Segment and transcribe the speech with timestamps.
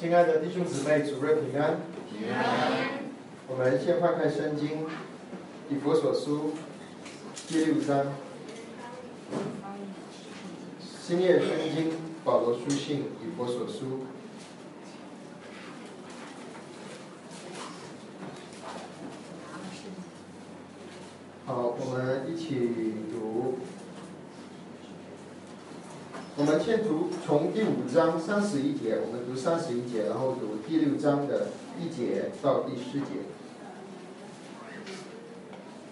[0.00, 1.76] 亲爱的弟兄姊妹，主日平安。
[2.08, 3.02] 平安。
[3.46, 4.86] 我们先翻开圣经，
[5.68, 6.54] 以佛所书
[7.46, 8.06] 第六章，
[10.80, 11.92] 新约圣经
[12.24, 14.06] 保罗书信以佛所书。
[21.44, 23.58] 好，我们一起读。
[26.36, 31.46] 我们先读从第五章三十一节，我们读三十一节，然后读第六章的
[31.78, 33.22] 一节到第四节。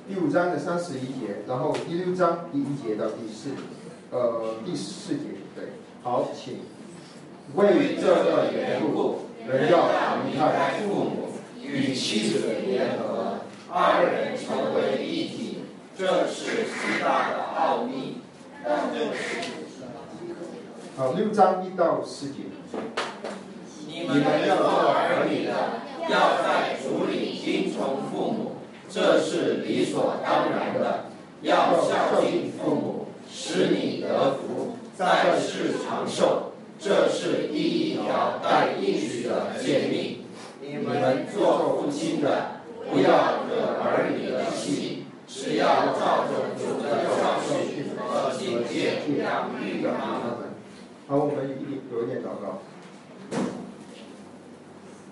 [0.08, 3.50] 第五章的三十一节，然后第六章第一节到第四，
[4.10, 5.20] 呃，第四节，
[5.54, 5.66] 对，
[6.02, 6.58] 好，请。
[7.54, 9.18] 为这个缘故，
[9.48, 9.86] 人要
[10.26, 11.28] 离开父母，
[11.62, 13.38] 与妻子联合，
[13.70, 15.58] 二人成为一体，
[15.96, 18.16] 这是极大的奥秘。
[20.98, 22.38] 好，六章一到四节。
[23.86, 25.54] 你们要做儿女的，
[26.10, 28.56] 要在主里听从父母，
[28.90, 31.04] 这是理所当然的。
[31.42, 40.24] 要孝敬父母，使你得福，在世长寿，这是第一条带应许的诫命。
[40.60, 50.47] 你们做父亲的，不要惹儿女的气，只要照着主的教训和警戒养育他们。
[51.10, 52.58] 好，我们一有一点祷告。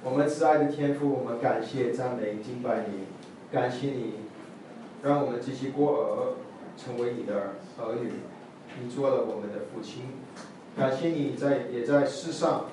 [0.05, 3.07] 我们慈爱的天父，我们感谢赞美敬拜你，
[3.51, 4.13] 感谢你，
[5.03, 6.35] 让我们这些孤儿
[6.77, 8.11] 成为你的儿女，
[8.79, 10.03] 你做了我们的父亲。
[10.77, 12.67] 感谢你在也在世上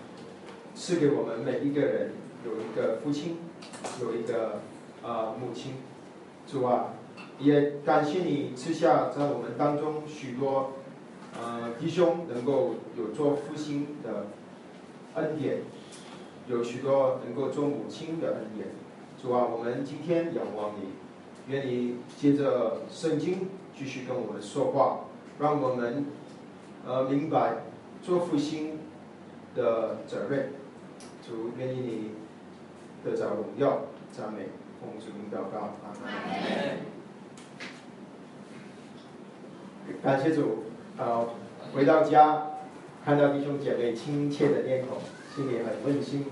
[0.75, 2.11] 赐给我们每一个人
[2.45, 3.37] 有一个父亲，
[4.01, 4.59] 有一个
[5.01, 5.75] 啊母亲。
[6.45, 6.95] 主啊，
[7.39, 10.73] 也感谢你赐下在我们当中许多。
[11.35, 14.27] 呃，弟兄能够有做父亲的
[15.15, 15.61] 恩典，
[16.47, 18.67] 有许多能够做母亲的恩典。
[19.21, 20.89] 主啊，我们今天仰望你，
[21.47, 25.05] 愿你接着圣经继续跟我们说话，
[25.39, 26.05] 让我们
[26.85, 27.63] 呃明白
[28.01, 28.79] 做父亲
[29.55, 30.51] 的责任。
[31.25, 32.11] 主，愿意你
[33.03, 34.49] 得着荣耀、赞美、
[34.79, 35.73] 奉主名祷告。
[35.83, 36.77] 阿门。
[40.01, 40.65] 感谢主。
[40.95, 41.25] 啊，
[41.73, 42.49] 回到家，
[43.03, 44.99] 看到弟兄姐妹亲切的面孔，
[45.35, 46.25] 心里很温馨。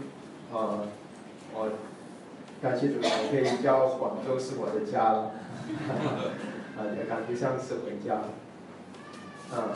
[0.53, 0.85] 啊，
[1.55, 1.67] 我
[2.61, 5.31] 感谢主，我可以叫广州是我的家了，
[6.77, 8.17] 啊，也感觉像是回家。
[9.49, 9.73] 啊，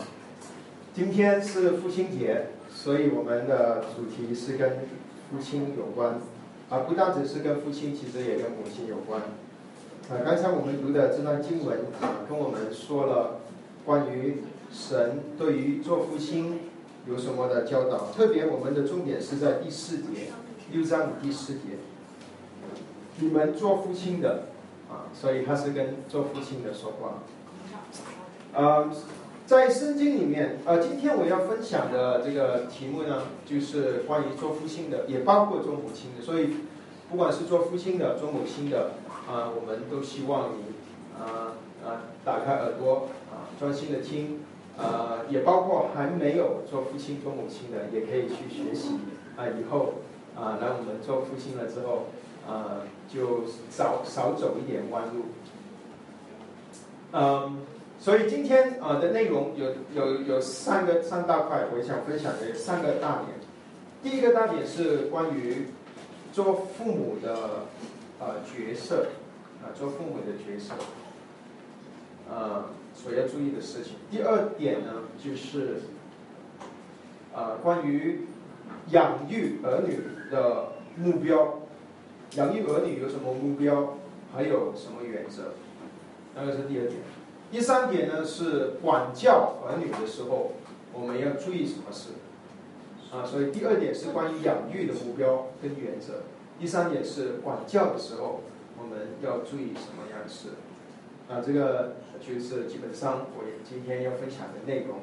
[0.94, 4.70] 今天是父亲节，所以我们的主题是跟
[5.32, 6.20] 父亲有关，
[6.70, 9.20] 啊，不单只是跟父亲，其实也跟母亲有关。
[10.10, 13.40] 啊，刚才我们读的这段经文啊，跟我们说了
[13.84, 14.44] 关于。
[14.76, 16.60] 神对于做父亲
[17.08, 18.12] 有什么的教导？
[18.12, 20.34] 特别我们的重点是在第四节，
[20.74, 21.60] 六章的第四节。
[23.20, 24.48] 你们做父亲的
[24.90, 27.24] 啊，所以他是跟做父亲的说话。
[28.54, 28.92] 呃，
[29.46, 36.22] 在圣经里面，呃，今天我要分享的这个题目呢，就是关于做父亲的，也包括做母亲的。
[36.22, 36.50] 所以，
[37.10, 38.92] 不管是做父亲的、做母亲的，
[39.26, 40.74] 啊，我们都希望你
[41.18, 44.42] 啊啊，打开耳朵啊，专心的听。
[44.78, 49.00] 呃，也包括还没有做父亲、做母亲的，也可以去学习
[49.38, 49.48] 啊。
[49.48, 49.94] 以后
[50.36, 52.08] 啊，来我们做父亲了之后，
[52.46, 55.24] 呃，就少少走一点弯路。
[57.14, 57.60] 嗯，
[58.02, 63.40] 所以今天啊的内容有有有三个三大块，我想分享的三个大点。
[64.04, 65.68] 第一个大点是关于
[66.34, 67.66] 做父母的
[68.20, 69.08] 呃角色
[69.64, 70.74] 啊，做父母的角色，
[72.30, 72.66] 呃。
[72.96, 73.94] 所要注意的事情。
[74.10, 75.82] 第二点呢，就是
[77.36, 78.22] 啊，关于
[78.90, 80.00] 养育儿女
[80.32, 81.60] 的目标，
[82.38, 83.98] 养育儿女有什么目标，
[84.34, 85.52] 还有什么原则？
[86.34, 86.94] 那个是第二点。
[87.52, 90.54] 第三点呢，是管教儿女的时候，
[90.94, 92.10] 我们要注意什么事？
[93.14, 96.24] 啊，所以第二点是关于养育的目标跟原则。
[96.60, 98.42] 第三点是管教的时候，
[98.78, 100.50] 我们要注意什么样的事？
[101.28, 105.00] 啊，这个就是基本上我今天要分享的内容。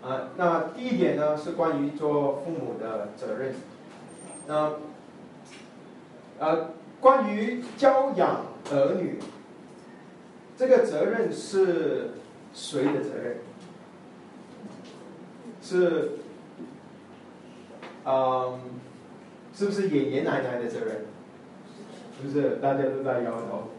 [0.00, 3.54] 啊，那第一点呢是关于做父母的责任。
[4.46, 4.74] 那，
[6.38, 6.70] 呃，
[7.00, 9.18] 关于教养儿女，
[10.56, 12.10] 这个责任是
[12.54, 13.38] 谁的责任？
[15.60, 16.12] 是，
[18.04, 18.60] 嗯，
[19.52, 21.06] 是不是爷爷奶奶的责任？
[22.22, 22.56] 是不是？
[22.62, 23.70] 大家都在摇头。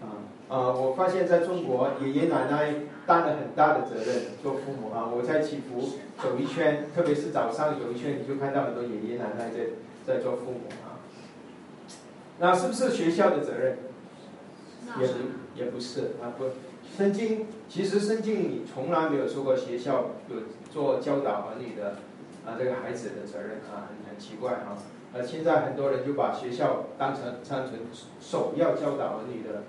[0.00, 0.22] 啊。
[0.48, 2.74] 呃，我发现在中国，爷爷奶奶
[3.06, 5.08] 担了很大的责任，做父母啊。
[5.10, 9.66] 我在祈福走一圈，特别是早上走一圈，你就看到很多爷爷奶奶在
[10.06, 11.00] 在做父母啊。
[12.38, 13.78] 那是不是学校的责任？
[15.00, 15.14] 也不
[15.56, 16.44] 也不是啊，不，
[16.94, 20.36] 圣经其实圣经里从来没有说过学校有
[20.70, 21.96] 做教导儿女的
[22.44, 24.76] 啊这个孩子的责任啊，很很奇怪啊。
[25.14, 27.78] 呃，现在很多人就把学校当成当成
[28.20, 29.62] 首要教导儿女的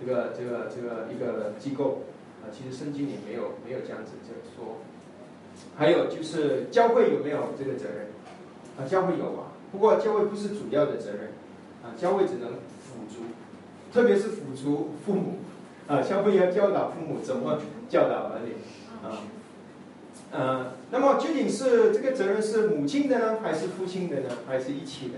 [0.00, 2.02] 这个这个这个一个机构
[2.42, 4.78] 啊，其实圣经里没有没有这样子这样说。
[5.76, 8.08] 还有就是教会有没有这个责任？
[8.78, 11.32] 啊，教会有啊，不过教会不是主要的责任
[11.82, 13.22] 啊，教会只能辅助。
[13.92, 15.36] 特别是辅助父母，
[15.86, 17.58] 啊，教会要教导父母怎么
[17.88, 18.52] 教导儿女，
[19.02, 19.24] 啊，
[20.30, 25.14] 呃，那么究竟是这个责任是母亲的呢，还是父亲的呢，还是一起的？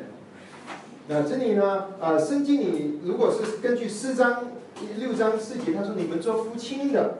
[1.09, 4.45] 那这里呢，啊，圣经里如果是根据四章
[4.81, 7.19] 第六章四节，他说你们做父亲的，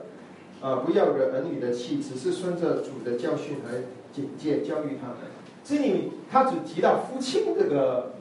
[0.61, 3.81] 啊，不要惹儿女的气，只是顺着主的教训来
[4.13, 5.17] 警戒教育他们。
[5.63, 8.13] 这里他只提到父亲这个，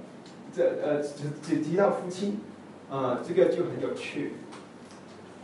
[0.52, 2.40] 这呃，只只提到父亲。
[2.90, 4.32] 啊，这个就很有趣，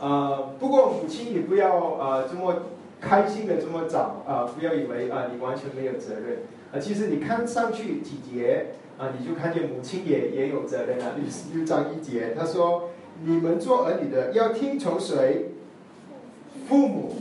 [0.01, 2.63] 啊，不过母亲也不要啊这么
[3.03, 6.39] 开心的这么早啊，不要以为啊你完全没有责任
[6.73, 11.13] 啊，其实你看上去几节啊，你就看见母亲也也有责任啊。
[11.17, 12.89] 六六章一节，他说
[13.23, 15.51] 你们做儿女的要听从谁？
[16.69, 17.15] 父母，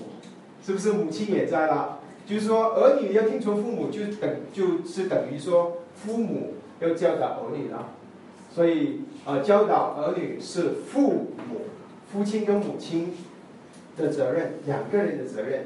[0.65, 1.99] 是不是母亲也在了？
[2.25, 7.89] 就是说儿女要听从父母，就等就是等于说父母要教导儿女了。
[8.53, 11.61] 所以啊，教导儿女是父母、
[12.11, 13.13] 父亲跟母亲
[13.97, 15.65] 的责任，两个人的责任。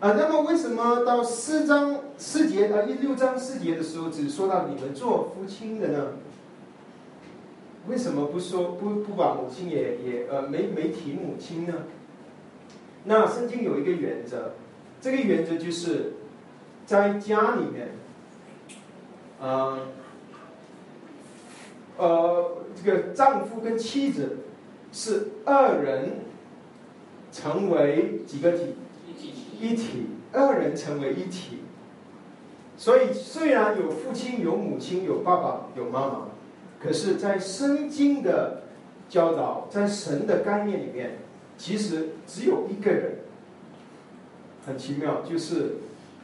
[0.00, 6.06] 啊，那么为什么到四章四节啊，一六章四节的时候，只说到你们做父亲的呢？
[7.88, 11.74] 为什么不说不不把母亲也也呃没没提母亲呢？
[13.04, 14.52] 那圣经有一个原则，
[15.00, 16.14] 这个原则就是
[16.86, 17.88] 在家里面，
[19.40, 19.78] 啊。
[21.98, 24.38] 呃，这个丈夫跟妻子
[24.90, 26.20] 是二人
[27.30, 28.74] 成为几个体？
[29.60, 31.58] 一体，二人成为一体。
[32.78, 36.28] 所以虽然有父亲、有母亲、有爸爸、有妈妈，
[36.82, 38.62] 可是，在圣经的
[39.08, 41.18] 教导，在神的概念里面，
[41.58, 43.18] 其实只有一个人。
[44.66, 45.76] 很奇妙，就是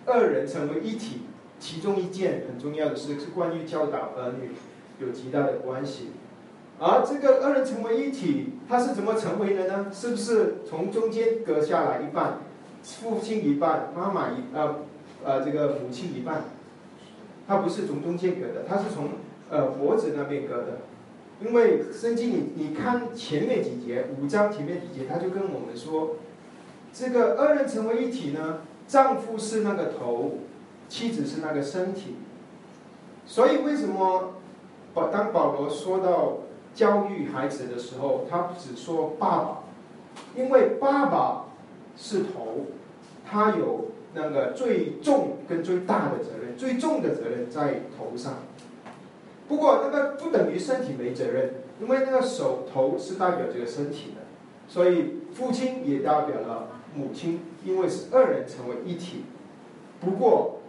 [0.07, 1.23] 二人成为一体。
[1.59, 4.51] 其中一件很重要的事是关于教导儿女。
[4.99, 6.09] 有极大的关系，
[6.79, 9.91] 而这个二人成为一体，他是怎么成为的呢？
[9.93, 12.39] 是不是从中间隔下来一半，
[12.83, 14.77] 父亲一半，妈妈一呃
[15.23, 16.45] 呃这个母亲一半？
[17.47, 19.11] 他不是从中间隔的，他是从
[19.51, 20.79] 呃脖子那边割的。
[21.45, 26.17] 因为圣经你你看前面几节，五章前面几节，他就跟我们说，
[26.93, 30.39] 这个二人成为一体呢，丈夫是那个头，
[30.89, 32.17] 妻子是那个身体，
[33.27, 34.33] 所以为什么？
[34.95, 36.39] 保当保罗说到
[36.75, 39.59] 教育孩子的时候，他只说爸爸，
[40.35, 41.45] 因为爸爸
[41.99, 42.65] 是头，
[43.23, 48.37] 他有那个最重跟最大的责任，最重的责任在头上。
[49.49, 54.23] 不过那个不等于身体没责任，因为那个手头是代表这个身体的，
[54.69, 59.25] 所以父亲也代表了母亲，因为是二人成为一体。
[60.01, 60.61] 不过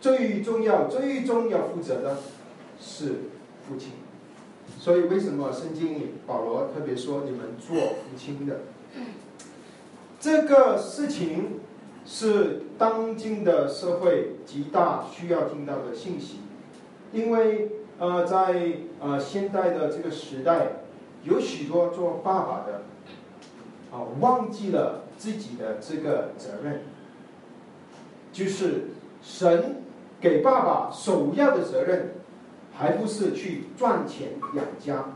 [0.00, 2.18] 最重要、最终要负责的
[2.80, 3.14] 是。
[3.68, 3.94] 父亲，
[4.78, 8.60] 所以为什么圣经里保罗特别说你们做父亲的？
[10.20, 11.58] 这个事情
[12.04, 16.38] 是当今的社会极大需要听到的信息，
[17.12, 20.68] 因为呃，在呃现代的这个时代，
[21.24, 22.82] 有许多做爸爸的
[23.90, 26.82] 啊忘记了自己的这个责任，
[28.32, 28.88] 就是
[29.22, 29.82] 神
[30.20, 32.12] 给爸爸首要的责任。
[32.78, 35.06] 还不是去赚钱养家，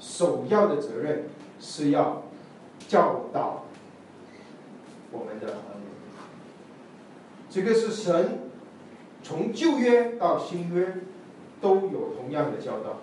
[0.00, 1.26] 首要的责任
[1.60, 2.22] 是要
[2.88, 3.66] 教导
[5.10, 5.86] 我们的儿女。
[7.50, 8.38] 这个是神
[9.22, 10.96] 从旧约到新约
[11.62, 12.98] 都有同样的教导，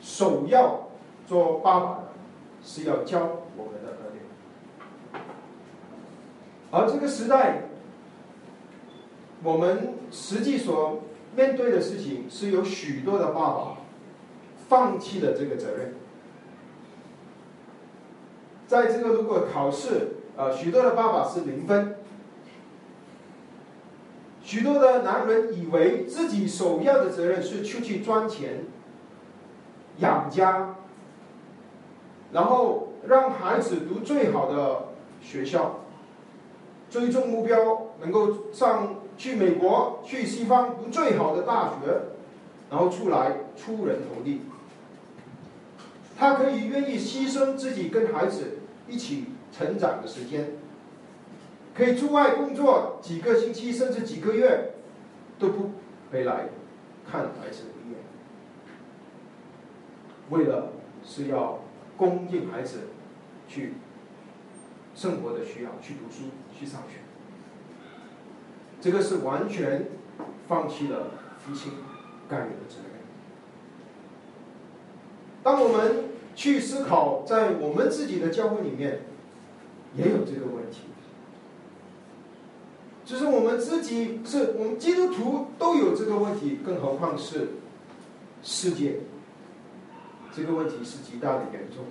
[0.00, 0.88] 首要
[1.28, 2.04] 做爸爸的
[2.64, 5.20] 是要教我们的儿女。
[6.70, 7.64] 而这个时代，
[9.42, 11.02] 我们实际所。
[11.36, 13.76] 面对的事情是有许多的爸爸
[14.70, 15.92] 放弃了这个责任，
[18.66, 21.96] 在这个如果考试，呃，许多的爸爸是零分，
[24.46, 28.60] 许多的男人以为自己首要的责任是出去赚钱、
[29.98, 30.76] 养家，
[32.32, 34.84] 然后让孩子读最好的
[35.20, 35.80] 学校，
[36.88, 42.02] 最终目标能够上去美国、去西方读最好的大学，
[42.70, 44.42] 然后出来出人头地。
[46.16, 50.52] 他可以愿意牺牲自己跟孩子一起成长的时间，
[51.76, 54.72] 可以出外工作几个星期甚至几个月，
[55.38, 55.72] 都不
[56.10, 56.48] 回来
[57.10, 57.98] 看孩子一眼，
[60.30, 60.72] 为了
[61.04, 61.60] 是要
[61.96, 62.88] 供应孩子
[63.46, 63.74] 去
[64.94, 67.00] 生活的需要，去读书、去上学。
[68.80, 69.86] 这个是完全
[70.48, 71.72] 放弃了父亲
[72.28, 73.02] 该有的责任。
[75.42, 76.04] 当我们
[76.34, 79.00] 去思考，在我们自己的教会里面，
[79.94, 80.82] 也有这个问题，
[83.06, 87.52] 就是我们自己是我们基督徒都有这个问题，更何况是
[88.42, 88.96] 世界，
[90.34, 91.84] 这个问题是极大的严重。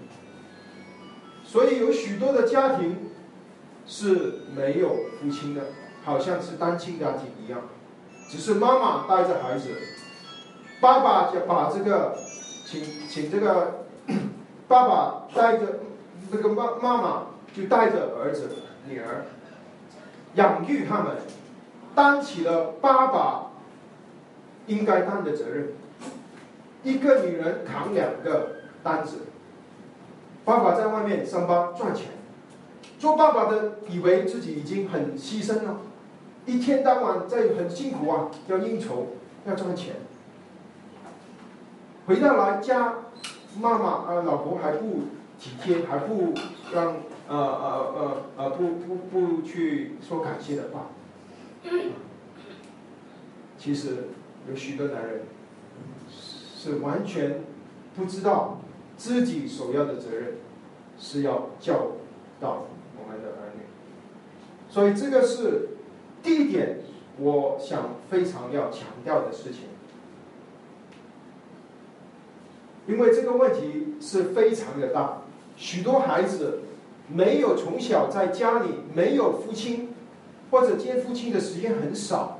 [1.43, 2.97] 所以有许多的家庭
[3.87, 5.61] 是没有父亲的。
[6.03, 7.61] 好像是单亲家庭一样，
[8.29, 9.69] 只是妈妈带着孩子，
[10.79, 12.15] 爸爸就把这个
[12.63, 13.87] 请请这个
[14.67, 15.79] 爸爸带着
[16.29, 17.23] 那个妈妈妈
[17.55, 18.51] 就带着儿子
[18.87, 19.25] 女儿
[20.35, 21.17] 养育他们，
[21.93, 23.47] 担起了爸爸
[24.67, 25.69] 应该担的责任。
[26.83, 29.21] 一个女人扛两个担子，
[30.43, 32.11] 爸爸在外面上班赚钱，
[32.99, 35.77] 做爸爸的以为自己已经很牺牲了。
[36.45, 39.07] 一天到晚在很辛苦啊，要应酬，
[39.47, 39.95] 要赚钱。
[42.05, 42.93] 回到来家，
[43.59, 45.05] 妈妈啊，老婆还不
[45.39, 46.35] 体贴，还不
[46.71, 46.97] 让
[47.27, 50.89] 呃呃呃呃不不不去说感谢的话。
[53.57, 54.09] 其实
[54.49, 55.23] 有许多男人
[56.09, 57.41] 是完全
[57.95, 58.59] 不知道
[58.97, 60.35] 自己首要的责任
[60.99, 61.93] 是要教
[62.39, 62.67] 导
[62.97, 63.63] 我们的儿女，
[64.69, 65.69] 所以这个是。
[66.23, 66.79] 第一点，
[67.19, 69.65] 我想非常要强调的事情，
[72.87, 75.21] 因为这个问题是非常的大，
[75.55, 76.61] 许多孩子
[77.07, 79.93] 没有从小在家里没有父亲，
[80.51, 82.39] 或者见父亲的时间很少，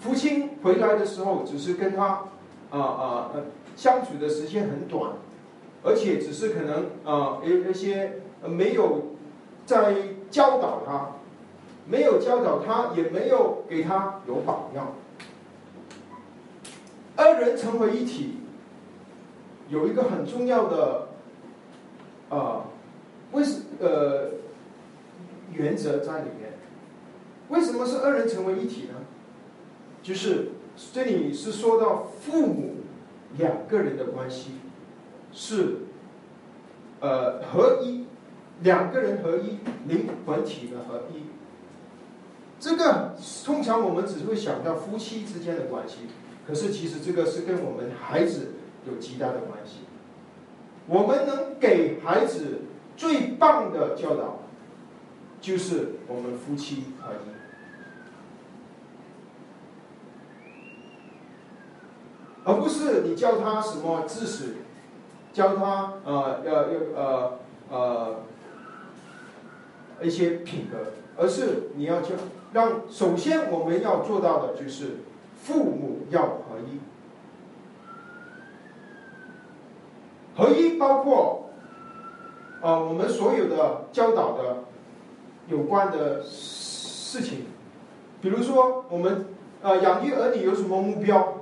[0.00, 2.24] 父亲回来的时候只是跟他
[2.70, 3.44] 啊啊呃
[3.76, 5.12] 相处的时间很短，
[5.82, 9.12] 而且只是可能啊一一些没有
[9.66, 9.94] 在
[10.30, 11.08] 教导他。
[11.84, 14.92] 没有教导他，也没有给他有榜样。
[17.16, 18.36] 二人成为一体，
[19.68, 21.08] 有一个很重要的，
[23.32, 24.30] 为什呃
[25.52, 26.52] 原则在里面？
[27.48, 28.94] 为什么是二人成为一体呢？
[30.02, 30.52] 就是
[30.92, 32.76] 这里是说到父母
[33.36, 34.52] 两个人的关系
[35.32, 35.76] 是
[37.00, 38.06] 呃合一，
[38.62, 41.24] 两个人合一，灵魂体的合一。
[42.58, 45.98] 这个通常我们只会想到夫妻之间的关系，
[46.46, 48.52] 可是其实这个是跟我们孩子
[48.88, 49.80] 有极大的关系。
[50.86, 52.62] 我们能给孩子
[53.02, 54.38] 最棒的教导，
[55.40, 57.16] 就是我们夫妻合一，
[62.44, 64.54] 而不是你教他什么知识，
[65.32, 67.40] 教他呃要要呃
[67.70, 68.20] 呃
[70.00, 72.10] 一些品格，而是你要教。
[72.52, 74.98] 让首先我们要做到的就是
[75.42, 76.78] 父母要合一，
[80.36, 81.48] 合一包括
[82.62, 84.62] 啊我们所有的教导的
[85.48, 87.46] 有关的事情，
[88.20, 89.26] 比如说我们
[89.62, 91.34] 呃养育儿女有什么目标？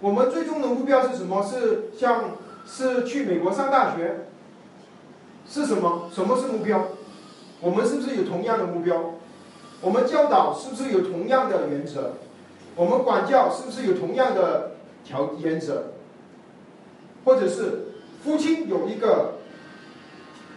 [0.00, 1.42] 我们最终的目标是什么？
[1.42, 4.26] 是像是去美国上大学？
[5.46, 6.08] 是什么？
[6.12, 6.86] 什么是目标？
[7.60, 9.14] 我们是不是有同样的目标？
[9.80, 12.12] 我们教导是不是有同样的原则？
[12.76, 15.82] 我们管教是不是有同样的条原则？
[17.24, 17.88] 或者是
[18.24, 19.34] 夫妻有一个，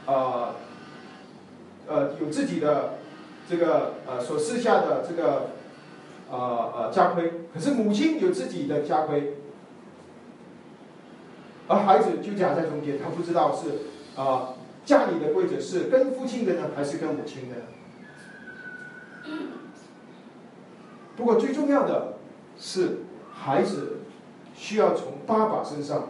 [0.06, 0.56] 呃，
[1.88, 2.96] 呃，有自己的
[3.50, 5.52] 这个呃所设下的这个
[6.30, 9.38] 呃呃家规，可是母亲有自己的家规，
[11.68, 14.54] 而孩子就夹在中间，他不知道是啊
[14.86, 17.56] 家里的规则是跟父亲的呢，还是跟母亲的？
[21.16, 22.18] 不过最重要的
[22.60, 23.00] 是，
[23.34, 24.00] 孩子
[24.56, 26.10] 需要从爸爸身上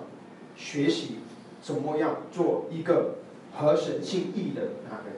[0.56, 1.20] 学习
[1.62, 3.16] 怎么样做一个
[3.58, 5.14] 合神心意的男人，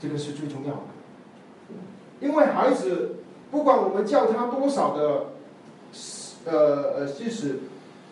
[0.00, 0.80] 这个是最重要的。
[2.20, 3.16] 因为孩子
[3.50, 5.26] 不管我们教他多少的，
[6.44, 7.60] 呃呃，就是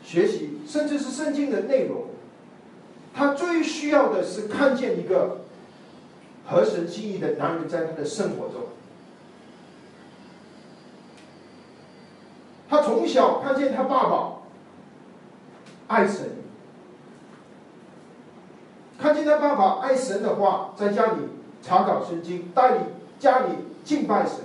[0.03, 2.07] 学习，甚至是圣经的内容，
[3.15, 5.43] 他最需要的是看见一个
[6.47, 8.69] 和神心意的男人在他的生活中。
[12.71, 14.33] 他从小看见他爸爸
[15.89, 16.31] 爱神，
[18.99, 21.21] 看见他爸爸爱神的话，在家里
[21.63, 22.81] 查考圣经，带领
[23.21, 23.53] 家里
[23.85, 24.41] 敬拜神。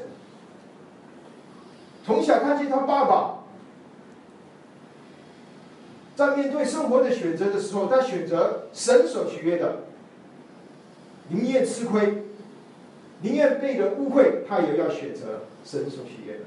[2.05, 3.39] 从小看见他爸爸
[6.15, 9.07] 在面对生活的选择的时候，他选择神。
[9.07, 9.77] 所喜悦的，
[11.29, 12.23] 宁愿吃亏，
[13.21, 15.89] 宁愿被人误会，他也要选择神。
[15.89, 16.41] 所喜悦的。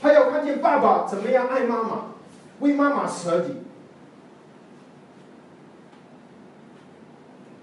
[0.00, 2.04] 他要看见爸爸怎么样爱妈妈，
[2.60, 3.56] 为妈妈舍己，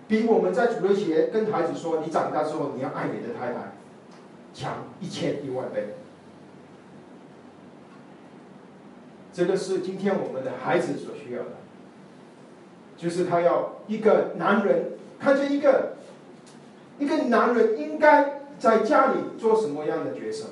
[0.07, 3.73] 比我们在主日学跟孩子说：“你长大之后你要爱你的太太。”
[4.55, 5.95] 强一千一万倍，
[9.33, 11.49] 这个是今天我们的孩子所需要的，
[12.95, 15.97] 就是他要一个男人看见一个
[16.99, 20.51] 一个男人应该在家里做什么样的角色，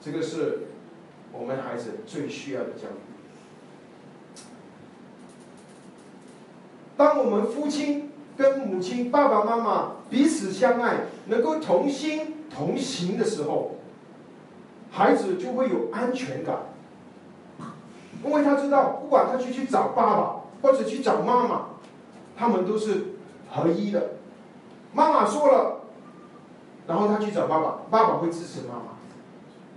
[0.00, 0.62] 这个是
[1.30, 3.13] 我们孩子最需要的教育。
[6.96, 8.10] 当我们夫妻。
[8.36, 13.76] 跟母亲、爸爸妈妈彼此相爱，能够同心同行的时候，
[14.90, 16.56] 孩子就会有安全感，
[18.24, 21.66] 因为他知道，不管他去去找爸爸或者去找妈妈，
[22.36, 23.14] 他们都是
[23.52, 24.14] 合一的。
[24.92, 25.82] 妈妈说了，
[26.88, 28.96] 然后他去找爸爸，爸爸会支持妈妈。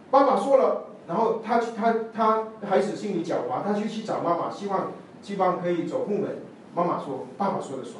[0.09, 6.46] 爸爸说了，然后他去他他孩子心里狡猾，他就去找妈妈，希望希望可以走后门。
[6.75, 7.95] 妈妈说，爸爸说的算。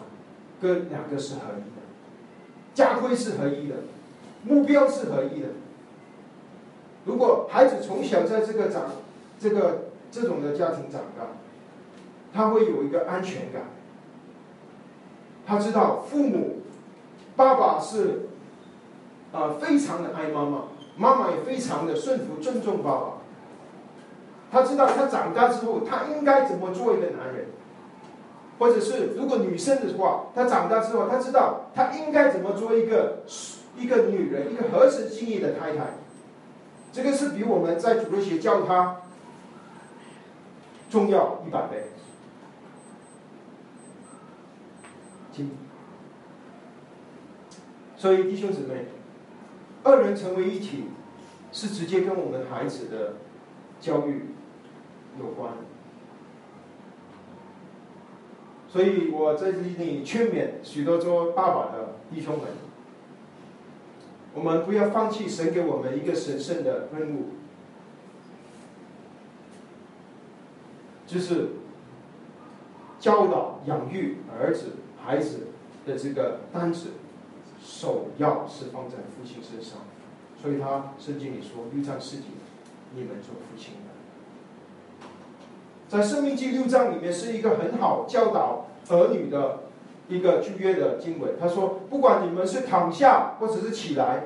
[0.60, 1.84] 哥两个是合一的，
[2.74, 3.76] 家规是合一的，
[4.44, 5.50] 目标是合一的。
[7.06, 8.86] 如果孩子从小在这个长，
[9.40, 11.28] 这个这种的家庭长大，
[12.34, 13.65] 他会有一个安全感。
[15.46, 16.63] 他知道父母，
[17.36, 18.30] 爸爸是，
[19.32, 20.63] 啊，非常的爱妈妈，
[20.98, 23.13] 妈妈也非常的顺服尊重爸爸。
[24.52, 27.46] 他知道他长大之后，他应该怎么做一个男人。
[28.60, 33.24] 或者是如果女生的话，她长大之后，她知道她应该怎么做一个
[33.78, 35.96] 一个女人，一个合神心意的太太。
[36.91, 39.02] 这个是比我们在主日学教她
[40.89, 41.91] 重要一百倍。
[47.96, 48.86] 所以弟兄姊妹，
[49.84, 50.86] 二人成为一体，
[51.52, 53.13] 是直接跟我们孩子的
[53.80, 54.36] 教育
[55.20, 55.54] 有关。
[58.78, 62.44] 所以我在这里劝勉许多做爸爸的弟兄们，
[64.36, 67.30] 我们不要放弃神给我们一个神圣的任务，
[71.08, 71.54] 就是
[73.00, 75.48] 教导养育儿子孩子
[75.88, 76.90] 的这个担子，
[77.60, 79.80] 首要是放在父亲身上。
[80.40, 82.26] 所以他圣经里说六章四节，
[82.94, 83.87] 你们做父亲。
[85.89, 89.60] 在《生命记》六章里面是一个很好教导儿女的
[90.10, 91.36] 一个旧约的经文。
[91.39, 94.26] 他说：“不管你们是躺下，或者是起来，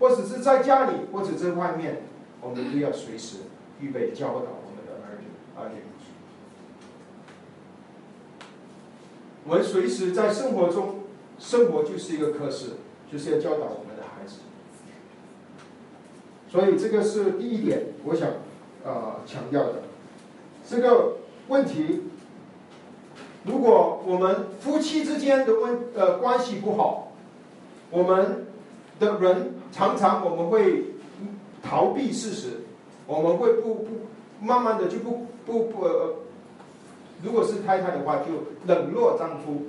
[0.00, 2.04] 或者是在家里，或者在外面，
[2.40, 3.40] 我们都要随时
[3.78, 5.26] 预备教导我们的儿女。
[5.54, 5.82] 儿女，
[9.44, 11.00] 我们随时在生活中，
[11.38, 12.78] 生活就是一个课室，
[13.12, 14.36] 就是要教导我们的孩子。
[16.48, 18.28] 所以这个是第一点，我想
[18.82, 19.82] 啊强调的。”
[20.72, 21.16] 这个
[21.48, 22.00] 问题，
[23.44, 27.12] 如果我们夫妻之间的问呃关系不好，
[27.90, 28.46] 我们
[28.98, 30.84] 的人常常我们会
[31.62, 32.62] 逃避事实，
[33.06, 33.86] 我们会不不
[34.40, 36.14] 慢慢的就不不不呃，
[37.22, 38.32] 如果是太太的话，就
[38.66, 39.64] 冷落丈夫，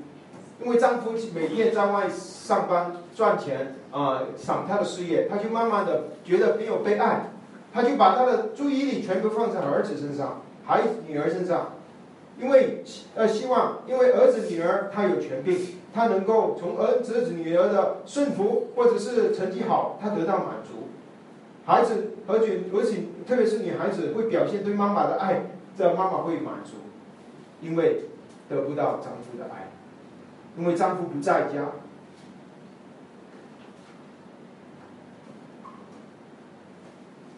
[0.64, 7.30] 因为丈夫每天在外上班赚钱啊，想他的事业，他就慢慢的觉得没有被爱，
[7.74, 10.42] 他就把他的注意力全部放在儿子身上。
[10.66, 11.74] 孩子、女儿身上，
[12.40, 12.84] 因为
[13.16, 15.58] 呃希望，因为儿子、女儿他有权柄，
[15.94, 20.88] 他能够从儿子、女儿的顺服或者是成绩好，他得到满足。
[21.66, 25.46] 孩子而且而且特别是女孩子会表现对妈妈的爱，
[25.78, 26.72] 这妈妈会满足，
[27.62, 28.06] 因为
[28.50, 29.70] 得不到丈夫的爱，
[30.58, 31.72] 因为丈夫不在家，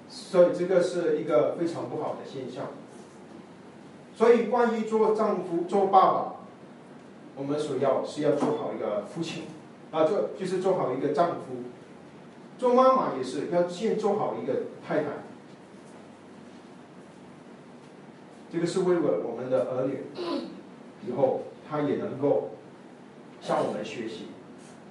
[0.10, 2.66] 所以这个是一个非常不好的现象。
[4.16, 6.36] 所以，关于做丈夫、做爸爸，
[7.36, 9.44] 我们首要是要做好一个父亲，
[9.92, 11.64] 啊，做就是做好一个丈夫。
[12.58, 14.54] 做妈妈也是要先做好一个
[14.88, 15.10] 太太。
[18.50, 20.06] 这个是为了我们的儿女，
[21.06, 22.52] 以后他也能够
[23.42, 24.28] 向我们学习，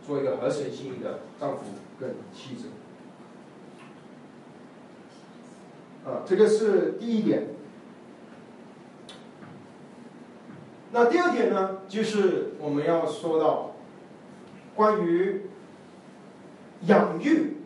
[0.06, 1.62] 做一个合神心意的丈夫
[1.98, 2.66] 跟妻子。
[6.04, 7.53] 啊，这个是第一点。
[10.94, 13.72] 那第二点呢，就是我们要说到
[14.76, 15.42] 关于
[16.82, 17.56] 养育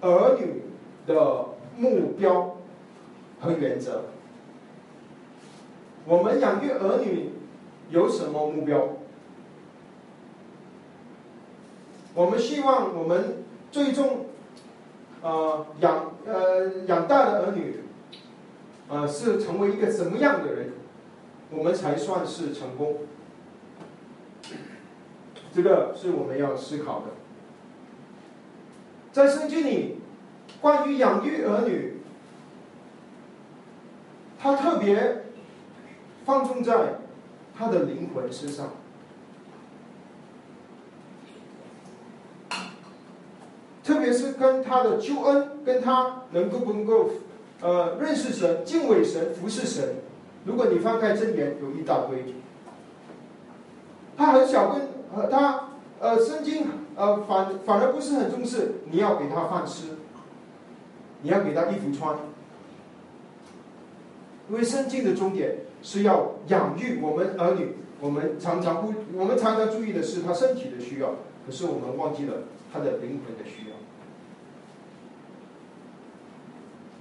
[0.00, 0.62] 儿女
[1.06, 2.56] 的目标
[3.40, 4.04] 和原则。
[6.06, 7.32] 我们养育儿女
[7.90, 8.88] 有什么目标？
[12.14, 14.24] 我们希望我们最终，
[15.20, 17.82] 呃，养呃养大的儿女，
[18.88, 20.70] 呃，是成为一个什么样的人，
[21.50, 22.98] 我们才算是成功？
[25.54, 27.06] 这个是我们要思考的。
[29.12, 29.98] 在圣经里，
[30.60, 31.98] 关于养育儿女，
[34.38, 35.24] 他特别。
[36.24, 36.98] 放纵在
[37.56, 38.72] 他的灵魂身上，
[43.82, 47.12] 特别是跟他的救恩，跟他能够不能够
[47.62, 50.02] 呃认识神、敬畏神、服侍神。
[50.44, 52.24] 如果你翻开真言，有一大堆。
[54.16, 55.68] 他很小，跟呃他
[56.00, 59.96] 呃圣经呃反反而不是很重视，你要给他饭吃，
[61.22, 62.16] 你要给他衣服穿，
[64.48, 65.58] 因为圣经的终点。
[65.80, 71.10] 是要养育我们儿女，我们常常不，我们常常注意的是他身体的需要，
[71.46, 72.38] 可是我们忘记了
[72.72, 73.76] 他的灵魂的需要。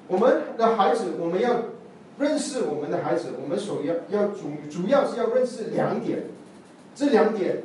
[0.08, 1.56] 我们的孩子，我们要
[2.20, 6.24] 认识我们的孩子，我们首要要主主要是要认识两点，
[6.96, 7.64] 这两点，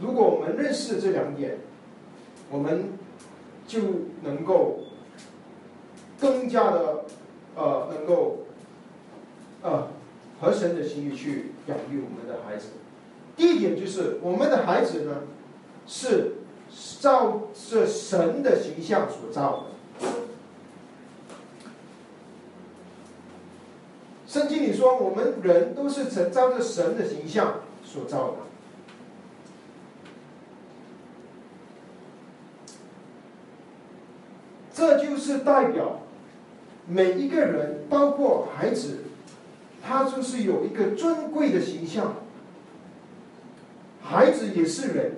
[0.00, 1.58] 如果我们认识这两点，
[2.50, 2.92] 我们
[3.66, 3.80] 就
[4.22, 4.80] 能够
[6.20, 7.04] 更加的
[7.56, 8.46] 呃，能够
[9.62, 9.88] 呃。
[10.40, 12.70] 和神的心意去养育我们的孩子。
[13.36, 15.18] 第一点就是，我们的孩子呢，
[15.86, 16.32] 是
[16.98, 19.66] 照着神的形象所造的。
[24.32, 28.36] 圣经里说，我们人都是成照着神的形象所造的。
[34.72, 36.00] 这就是代表
[36.86, 39.00] 每一个人，包括孩子。
[39.84, 42.14] 他就是有一个尊贵的形象，
[44.00, 45.16] 孩子也是人，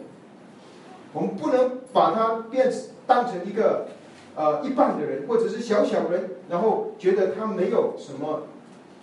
[1.12, 2.72] 我们不能把他变
[3.06, 3.88] 当成一个
[4.34, 8.44] 呃一般的人，或者是小小人，然后觉得他没有什么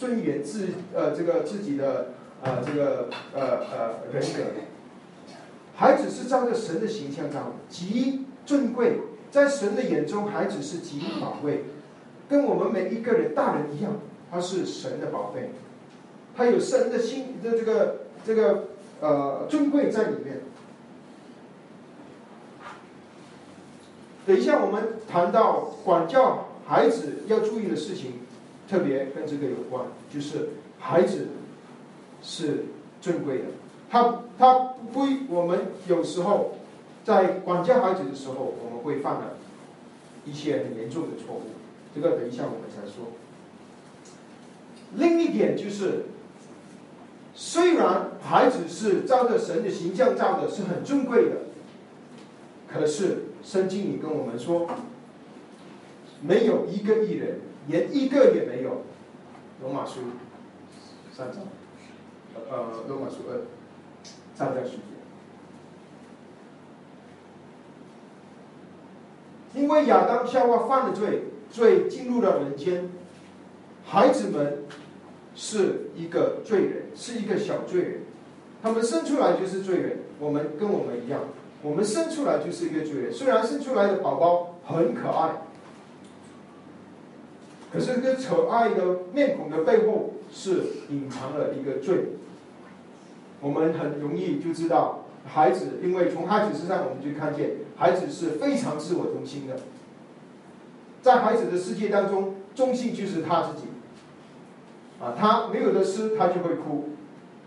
[0.02, 2.08] 尊严自呃这个自己的
[2.42, 4.50] 呃这个呃呃人格。
[5.76, 8.98] 孩子是照着神的形象上，极尊贵，
[9.30, 11.66] 在神的眼中，孩子是极宝贵，
[12.28, 13.94] 跟我们每一个人大人一样。
[14.32, 15.52] 他是神的宝贝，
[16.36, 18.70] 他有神的心的这个这个
[19.02, 20.42] 呃尊贵在里面。
[24.26, 28.21] 等一下我们谈到管教孩子要注意的事情，
[28.72, 31.28] 特别跟这个有关，就是孩子
[32.24, 32.64] 是
[33.02, 33.44] 尊贵的，
[33.90, 34.60] 他他
[34.94, 36.56] 不我们有时候
[37.04, 39.34] 在管教孩子的时候，我们会犯了
[40.26, 41.42] 一些很严重的错误，
[41.94, 43.12] 这个等一下我们再说。
[44.96, 46.06] 另一点就是，
[47.36, 51.42] 虽然孩子是照着神的形象造的，是很尊贵的，
[52.72, 54.66] 可是圣经里跟我们说，
[56.22, 58.84] 没有一个艺人，连一个也没有。
[59.62, 60.02] 罗马书
[61.12, 61.42] 三章，
[62.50, 63.42] 呃，罗马书二
[64.34, 64.78] 三章十节，
[69.54, 72.90] 因为亚当夏娃犯了罪，罪进入了人间，
[73.86, 74.64] 孩子们。
[75.34, 78.02] 是一个罪人，是一个小罪人，
[78.62, 80.00] 他们生出来就是罪人。
[80.20, 81.22] 我们跟我们一样，
[81.64, 83.14] 我们生出来就是一个罪人。
[83.14, 85.44] 虽然生出来的宝宝很可爱，
[87.72, 92.14] 可是这个可爱的面孔的背后是隐藏了一个罪。
[93.40, 99.56] 我们很容易就知道，孩子，因为从孩子身上我们就看见，孩子是非常自我中心的，
[101.02, 103.68] 在孩子的世界当中，中心就是他自己。
[105.02, 106.90] 啊，他没有的吃，他就会哭；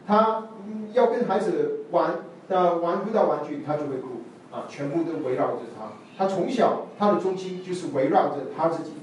[0.06, 0.48] 他
[0.92, 2.14] 要跟孩子玩，
[2.48, 4.22] 呃，玩不到玩具，他就会哭。
[4.50, 5.92] 啊，全部都围绕着他。
[6.16, 8.94] 他从小，他的中心就是围绕着他自己。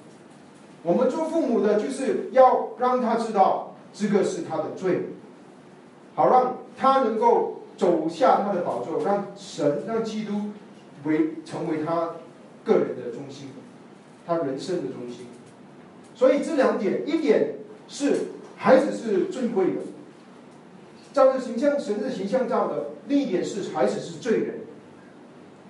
[0.84, 5.10] 我们做父母的，就是要让他知道这个是他的罪，
[6.16, 10.52] 好让他能够走下他的宝座，让神、让基督
[11.04, 12.12] 为成为他
[12.64, 13.50] 个人的中心，
[14.26, 15.28] 他人生的中心。
[16.16, 17.56] 所以这两点，一点
[17.88, 18.28] 是。
[18.64, 19.82] 孩子是尊贵的，
[21.14, 22.92] 照着形象、神的形象照的。
[23.08, 24.60] 另一点是，孩子是罪人。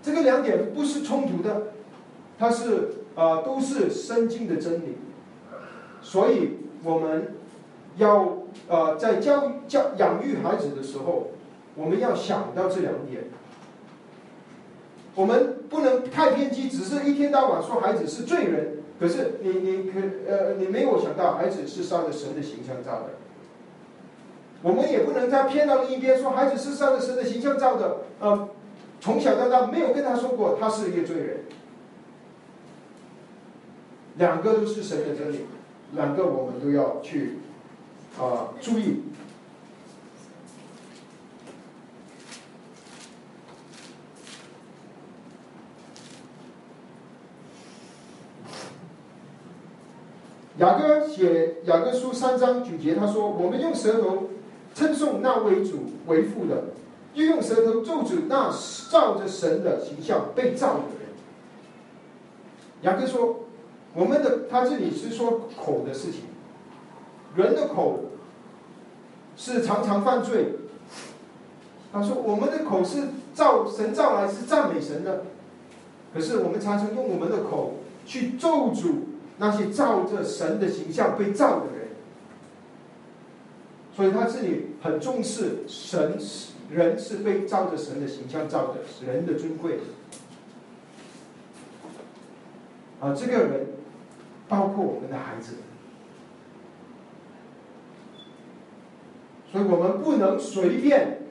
[0.03, 1.67] 这个两点不是冲突的，
[2.37, 4.97] 它是啊都是圣经的真理，
[6.01, 7.35] 所以我们
[7.97, 11.31] 要呃在教育教养育孩子的时候，
[11.75, 13.25] 我们要想到这两点。
[15.13, 23.09] 我们不能太偏激，只是一天到晚说孩子是罪人，可是你你可呃你没有想到孩子是照着神的形象造的。
[24.61, 28.47] 我们也不能再偏到另一边说孩子是照着神的形象造的，呃，
[29.01, 31.39] 从小到大没有跟他说过他是一个罪人。
[34.21, 35.47] 两个都是神的真理，
[35.93, 37.39] 两个我们都要去
[38.19, 39.01] 啊注意。
[50.59, 54.29] 雅各写雅各书三章九节，他说：“我们用舌头
[54.75, 56.65] 称颂那为主为父的，
[57.15, 58.55] 又用舌头咒诅那
[58.91, 61.09] 照着神的形象被造的人。”
[62.83, 63.40] 雅各说
[63.93, 66.21] ：“我们的他这里是说口的事情，
[67.35, 68.05] 人的口
[69.35, 70.55] 是常常犯罪。
[71.91, 75.23] 他说我们的口是造神造来是赞美神的，
[76.13, 77.75] 可是我们常常用我们的口
[78.05, 78.95] 去咒诅。”
[79.37, 81.87] 那些照着神的形象被造的人，
[83.91, 86.15] 所以他这里很重视神
[86.69, 89.79] 人是被照着神的形象造的，人的尊贵。
[92.99, 93.65] 啊，这个人
[94.51, 95.55] 包括我们的孩子，
[99.49, 101.21] 所以我们不能随便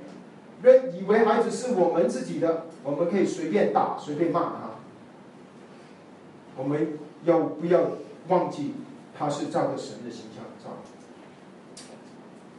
[0.63, 4.71] 认以为孩子是我们自己的，我们可以随便打、随便骂他。
[6.57, 6.99] 我们。
[7.23, 7.83] 要不要
[8.29, 8.73] 忘记
[9.15, 10.71] 他是照着神的形象造？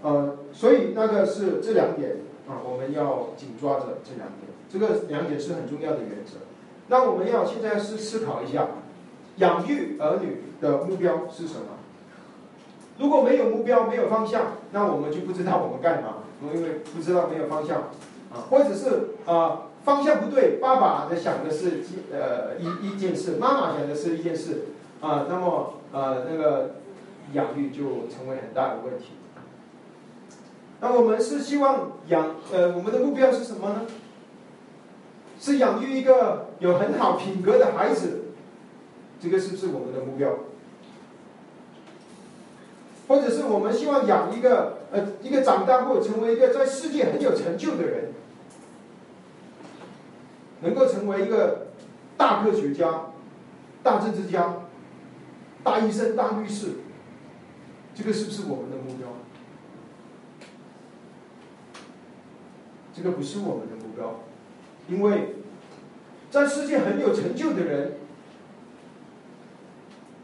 [0.07, 6.33] 呃，所以那个是这两点啊，我们要紧抓着这两点，这个两点是很重要的原则。
[6.89, 8.67] 那我们要现在是思考一下，
[9.41, 11.65] 养育儿女的目标是什么？
[12.97, 16.23] 如果没有目标、没有方向，那我们就不知道我们干嘛，
[16.53, 17.81] 因为不知道没有方向
[18.31, 19.63] 啊，或者是啊。
[19.83, 24.65] 方向不对，爸爸的想的是呃一一件事，妈妈想的是一件事，
[25.01, 26.75] 啊，那么呃那个
[27.33, 29.13] 养育就成为很大的问题。
[30.81, 33.81] 那我们是希望养呃我们的目标是什么呢？
[35.39, 38.25] 是养育一个有很好品格的孩子，
[39.21, 40.35] 这个是不是我们的目标？
[43.07, 48.13] 或者是我们希望养一个呃一个长大后成为一个在世界很有成就的人？
[50.61, 51.67] 能够成为一个
[52.17, 53.07] 大科学家、
[53.81, 54.67] 大政治家、
[55.63, 56.73] 大医生、大律师，
[57.95, 59.07] 这个是不是我们的目标？
[62.93, 64.19] 这个不是我们的目标，
[64.87, 65.35] 因为
[66.29, 67.93] 在世界很有成就的人，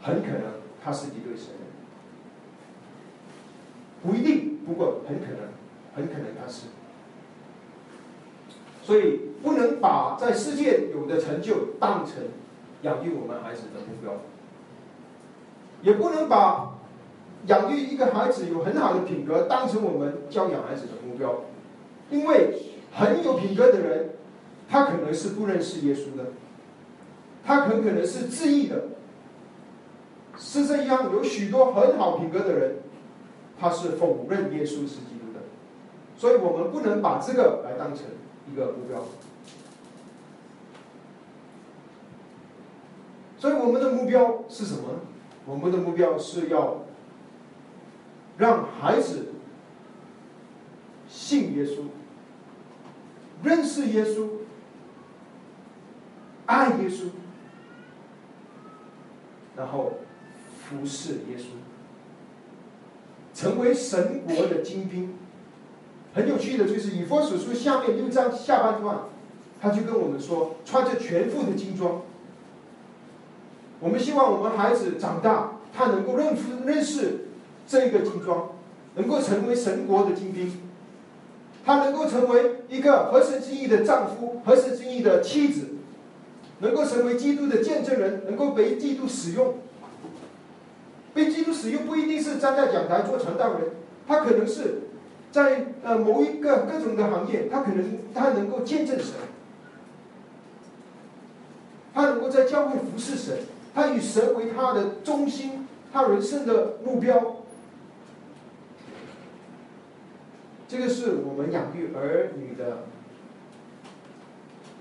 [0.08, 0.40] 很可能
[0.82, 1.68] 他是敌对神人，
[4.02, 5.40] 不一定，不过很可能，
[5.94, 6.68] 很可能他是。
[8.82, 12.14] 所以不能把在世界有的成就当成
[12.80, 14.14] 养育我们孩子的目标，
[15.82, 16.70] 也不能把
[17.46, 21.44] 养育一个孩子有很好的品格当成我们教养孩子的目标，
[22.10, 22.54] 因为
[22.94, 24.10] 很有品格的人，
[24.70, 26.32] 他可能是不认识耶稣的，
[27.44, 28.84] 他很可能是自义的，
[30.38, 31.12] 是这样。
[31.12, 32.76] 有许多很好品格的人，
[33.58, 35.40] 他是否认耶稣是基督的，
[36.16, 38.04] 所以我们不能把这个来当成。
[38.50, 39.04] 一个目标，
[43.36, 45.00] 所以我们的目标是什么呢？
[45.44, 46.86] 我们的目标是要
[48.38, 49.34] 让孩子
[51.06, 51.82] 信耶稣、
[53.42, 54.28] 认识耶稣、
[56.46, 57.10] 爱耶稣，
[59.54, 59.92] 然后
[60.68, 61.44] 服侍耶稣，
[63.34, 65.14] 成为神国的精兵。
[66.14, 68.98] 很有趣的，就是以佛所书下面六章下半段，
[69.60, 72.02] 他就跟我们说，穿着全副的精装。
[73.80, 77.28] 我们希望我们孩子长大，他能够认认识
[77.66, 78.50] 这个精装，
[78.96, 80.50] 能够成为神国的精兵，
[81.64, 85.68] 他能够成为一个合神心意的丈夫，合神心意的妻子，
[86.58, 89.54] 能够成为基督的见证人，能够被基督使用。
[91.18, 93.72] 被基督使用不一定是站在讲台做传道人，
[94.06, 94.82] 他可能是。
[95.30, 99.12] 在呃某一个各种的行业，他可能他能够见证神，
[101.92, 103.40] 他能够在教会服侍神，
[103.74, 107.36] 他以神为他的中心，他人生的目标。
[110.66, 112.84] 这个是我们养育儿女的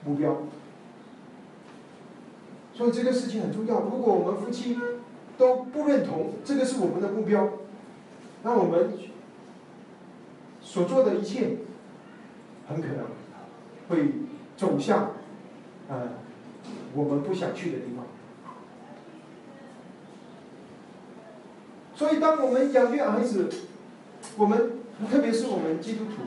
[0.05, 0.43] 目标。
[2.73, 3.81] 所以这个事情很重要。
[3.81, 4.77] 如果我们夫妻
[5.37, 7.49] 都不认同这个是我们的目标，
[8.43, 8.93] 那我们
[10.61, 11.57] 所做的一切
[12.67, 13.05] 很可能
[13.89, 14.11] 会
[14.55, 15.11] 走向
[15.89, 16.09] 呃
[16.93, 18.05] 我们不想去的地方。
[21.95, 23.49] 所以，当我们养育孩子，
[24.37, 24.73] 我们
[25.09, 26.21] 特别是我们基督徒，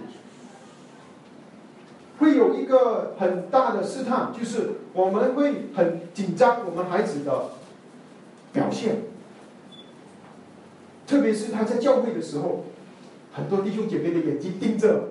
[2.18, 7.50] 会有一个很大的试探，就是我们会很紧张我们孩子的
[8.52, 8.96] 表现，
[11.06, 12.64] 特别是他在教会的时候，
[13.32, 15.10] 很多弟兄姐妹的眼睛盯着，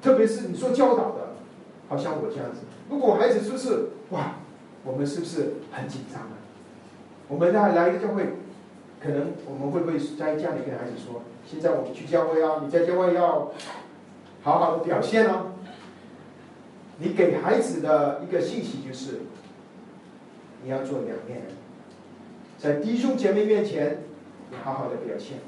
[0.00, 1.34] 特别是你说教导的，
[1.88, 4.36] 好像我这样子，如果孩子是不是哇，
[4.84, 6.38] 我们是不是很紧张啊？
[7.28, 8.34] 我们来来一个教会。
[9.04, 13.50] 可能我们会不会在家里跟孩子说：“现在我们去教会啊，你在教会要
[14.44, 15.46] 好好的表现啊。”
[17.02, 19.22] 你给孩子的一个信息就是，
[20.64, 21.46] 你要做两面人，
[22.58, 23.98] 在弟兄姐妹面前，
[24.50, 25.38] 你好好的表现。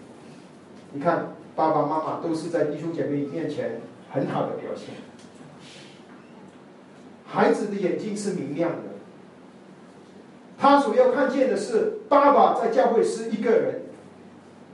[0.93, 4.95] 你看，爸爸妈妈都是在弟兄姐妹面前很好的表现，
[7.27, 8.79] 孩子的眼睛是明亮的。
[10.57, 13.83] 他所要看见的是，爸爸在教会是一个人，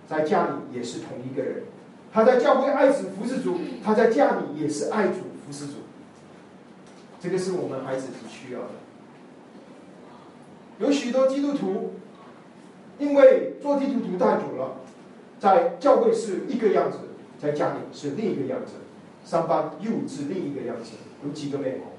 [0.08, 1.62] 在家里也是同一个人。
[2.12, 5.74] 他在教会爱主服侍主，他在家里也是爱主服侍主。
[7.20, 8.68] 这个是我们孩子所需要的。
[10.80, 11.92] 有许多基督徒，
[12.98, 14.76] 因为做基督徒太久了，
[15.38, 16.98] 在教会是一个样子，
[17.38, 18.72] 在家里是另一个样子，
[19.24, 21.92] 上班又是另一个样子，有几个面孔。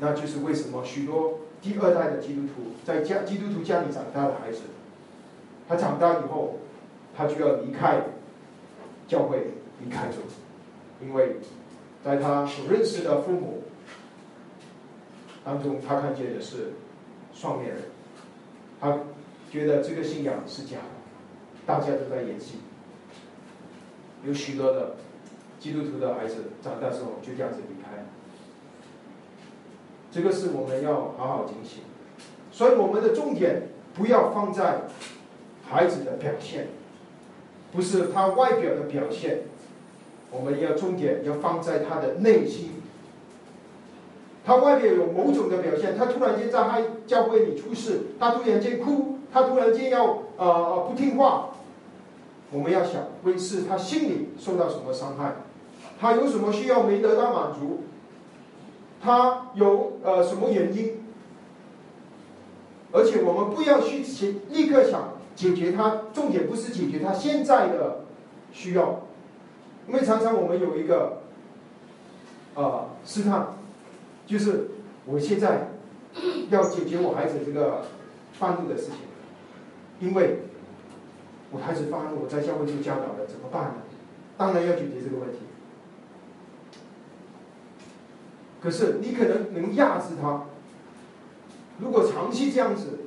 [0.00, 4.62] 那就是为什么许多第二代的基督徒在家基督徒家里长大的孩子，
[5.68, 6.56] 他长大以后，
[7.16, 8.02] 他就要离开
[9.06, 10.18] 教会，离开主，
[11.00, 11.36] 因为
[12.04, 13.62] 在他所认识的父母
[15.44, 16.72] 当中，他看见的是
[17.34, 17.82] 双面人，
[18.80, 18.98] 他
[19.50, 20.82] 觉得这个信仰是假的，
[21.66, 22.60] 大家都在演戏。
[24.24, 24.96] 有许多的
[25.60, 28.06] 基督徒的孩子长大之后就这样子离开。
[30.10, 31.82] 这个是我们要好好警醒，
[32.50, 34.82] 所以我们的重点不要放在
[35.68, 36.68] 孩子的表现，
[37.70, 39.40] 不是他外表的表现，
[40.30, 42.73] 我们要重点要放在他的内心。
[44.44, 51.50] 他外面有某种的表现，他突然间在教会里出事，他突然间哭，他突然间要呃不听话，
[52.52, 55.36] 我们要想，会是他心里受到什么伤害，
[55.98, 57.84] 他有什么需要没得到满足。
[59.02, 61.02] 他有呃什么原因？
[62.92, 68.04] 而且我们不要去立立刻想解决他，重点不是解决他现在的
[68.52, 69.00] 需要，
[69.88, 71.18] 因为常常我们有一个
[72.54, 73.48] 啊试探，
[74.26, 74.68] 就是
[75.06, 75.68] 我现在
[76.50, 77.86] 要解决我孩子这个
[78.32, 78.96] 犯怒的事情，
[80.00, 80.38] 因为
[81.50, 83.74] 我孩子发怒，我在教会就教导了，怎么办呢？
[84.36, 85.38] 当然要解决这个问题。
[88.60, 90.44] 可是你可能能压制他，
[91.78, 93.00] 如果长期这样子，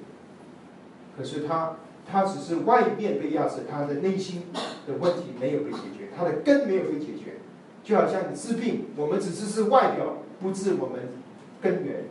[1.17, 1.77] 可是他
[2.09, 4.43] 他只是外面被压制，他的内心
[4.85, 7.39] 的问题没有被解决，他的根没有被解决，
[7.83, 11.09] 就好像你治病，我们只是是外表，不治我们
[11.61, 12.05] 根源。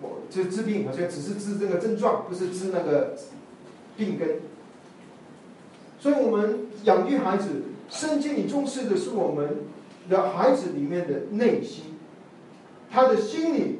[0.00, 3.16] 我这治病好像只是治这个症状，不是治那个
[3.96, 4.40] 病根。
[5.98, 9.64] 所以我们养育孩子，圣经里重视的是我们。
[10.06, 11.96] 的孩子里面的内心，
[12.90, 13.78] 他的心理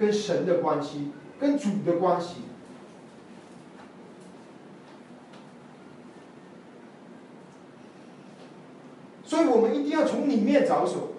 [0.00, 2.38] 跟神的关系，跟主的关系，
[9.22, 11.09] 所以我们一定要从里面着手，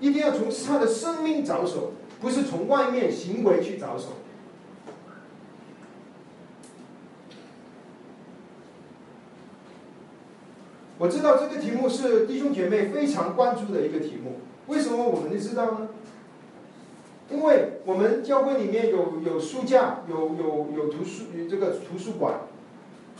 [0.00, 4.08] 一定要从他的生命着手，不是从外面行为去着手。
[10.98, 15.88] 我知道这个题目是弟兄姐妹非常关注的一个题目，为什么我们知道呢？
[17.30, 22.40] 因为我们教会里面有有书架，有有有图书这个图书馆，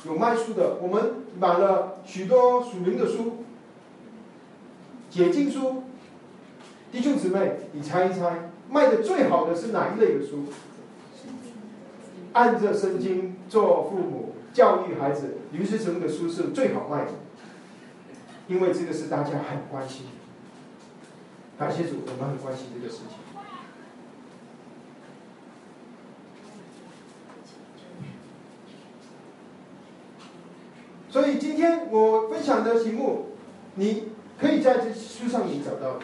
[0.06, 3.44] 有卖书的，我们买了许多属灵的书，
[5.10, 5.84] 解经书。
[6.94, 10.44] 弟兄姊妹，你猜一猜，卖的最好的是哪一类的书？
[12.32, 17.10] 按着圣经做父母教育孩子，刘世成的书是最好卖的。
[18.46, 20.06] 因为这个是大家很关心，
[21.58, 23.08] 感谢主，我们很关心这个事情。
[31.10, 33.30] 所以今天我分享的题目，
[33.74, 35.98] 你可以在这书上面找到。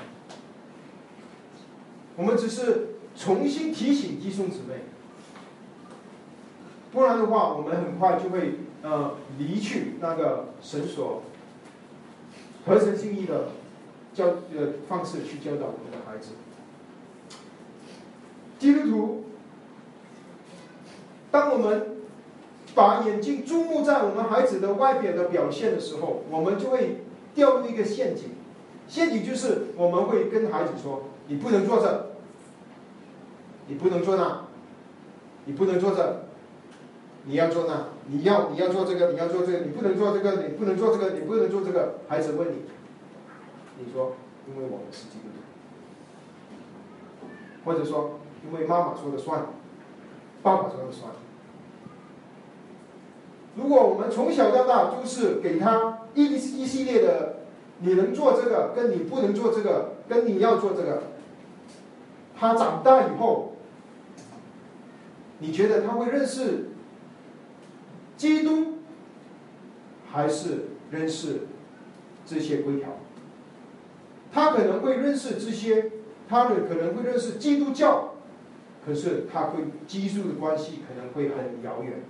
[2.20, 4.82] 我们只是重新提醒弟兄姊妹，
[6.92, 11.22] 不然的话，我们很快就会呃离去那个神所
[12.66, 13.52] 合神心意的
[14.12, 16.32] 教呃方式去教导我们的孩子。
[18.58, 19.24] 基督徒，
[21.30, 22.02] 当我们
[22.74, 26.98] 把眼睛注目在我们孩子的外表的表现的时候，我们就会
[27.34, 28.32] 掉入一个陷阱。
[28.86, 32.09] 陷阱就是我们会跟孩子说：“你不能做这，
[33.70, 34.46] 你不能做那，
[35.44, 36.22] 你不能做这，
[37.24, 42.64] 你要做那，你要你要做这个，你要做这个，你不能做这个，你不能做这个，你不能做这个。”孩子问你，
[43.78, 44.14] 你说
[44.50, 45.34] ：“因为我们是基督徒。”
[47.64, 49.46] 或者说：“因为妈妈说的算，
[50.42, 51.12] 爸爸说的算。”
[53.54, 57.36] 如果我们从小到大就是给他一一系列的，
[57.78, 61.04] 你能做这个，跟你不能做这个，跟你要做这个，
[62.38, 63.49] 他长大以后，
[65.40, 66.68] 你觉得他会认识
[68.16, 68.78] 基督，
[70.10, 71.48] 还是认识
[72.24, 72.90] 这些规条？
[74.32, 75.90] 他可能会认识这些，
[76.28, 78.14] 他的可能会认识基督教，
[78.86, 82.00] 可是他会基督的关系可能会很遥远。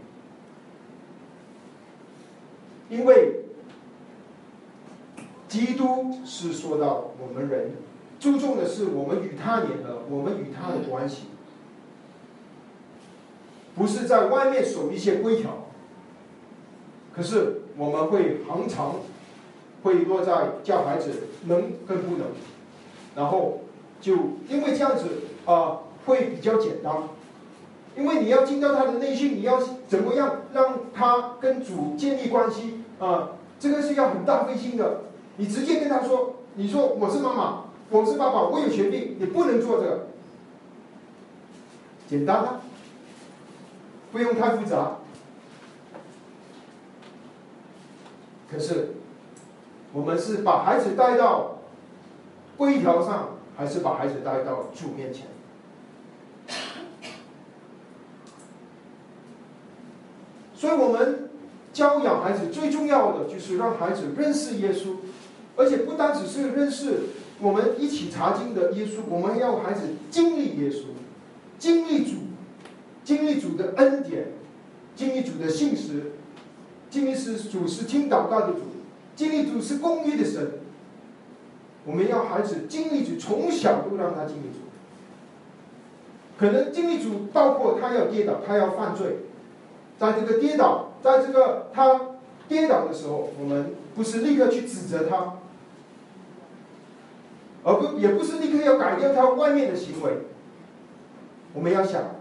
[2.90, 3.44] 因为
[5.46, 7.72] 基督是说到我们人
[8.18, 11.28] 注重的是我们与他联合，我们与他的关系，
[13.80, 15.52] 不是在外面守一些规条。
[17.16, 18.96] 可是我们会常常
[19.82, 22.26] 会落在教孩子能跟不能，
[23.16, 23.62] 然后
[24.02, 24.12] 就
[24.50, 25.06] 因为这样子
[25.46, 26.94] 啊会比较简单，
[27.96, 29.58] 因为你要进到他的内心，你要
[29.88, 32.82] 怎么样让他跟主建立关系？
[32.98, 35.04] 啊，这个是要很大费心的。
[35.38, 40.06] 你直接跟他说：“你说我是妈妈，我是爸爸，我有权利，你不能做这个。”
[42.06, 42.60] 简单啊，
[44.12, 44.98] 不用太复杂。
[48.50, 48.94] 可是，
[49.92, 51.58] 我们是把孩子带到
[52.56, 55.26] 规条上，还是把孩子带到主面前？
[60.54, 61.26] 所以我们。
[61.72, 64.96] 教养孩子最重要的就是让孩子认识耶稣，
[65.56, 66.98] 而且不单只是认识
[67.40, 70.86] 我们一起查经的耶稣，我们要孩子经历耶稣，
[71.60, 72.16] 经历主，
[73.04, 74.28] 经历主的恩典，
[74.94, 76.12] 经历主的信实，
[76.90, 78.60] 经历是主是听祷告的主，
[79.16, 80.52] 经历主是公义的神。
[81.84, 84.60] 我们要孩子经历主，从小都让他经历主。
[86.38, 89.18] 可能经历主包括他要跌倒，他要犯罪，
[89.98, 90.86] 在这个跌倒。
[91.02, 91.98] 在这个他
[92.46, 95.38] 跌倒的时候，我们不是立刻去指责他，
[97.64, 100.18] 而不也不是立刻要改掉他外面的行为。
[101.54, 102.16] 我们要想，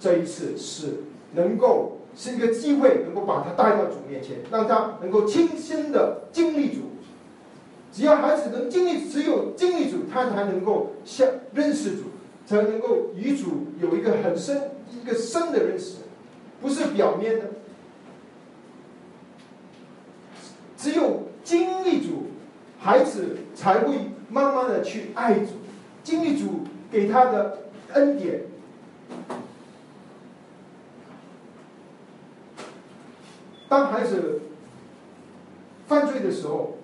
[0.00, 1.00] 这一次是
[1.34, 6.82] 能够是一个机会，能够把他带到主面前，让他能够亲身的经历主。
[7.92, 12.04] 只要孩子能经历，只有经历主，他才能够相认识主，
[12.46, 15.96] 才能够与主有一个很深、一个深的认识，
[16.60, 17.46] 不是表面的。
[20.76, 22.26] 只有经历主，
[22.78, 23.96] 孩子才会
[24.28, 25.52] 慢慢的去爱主，
[26.04, 27.58] 经历主给他的
[27.94, 28.42] 恩典。
[33.68, 34.40] 当孩子
[35.86, 36.78] 犯罪的时候，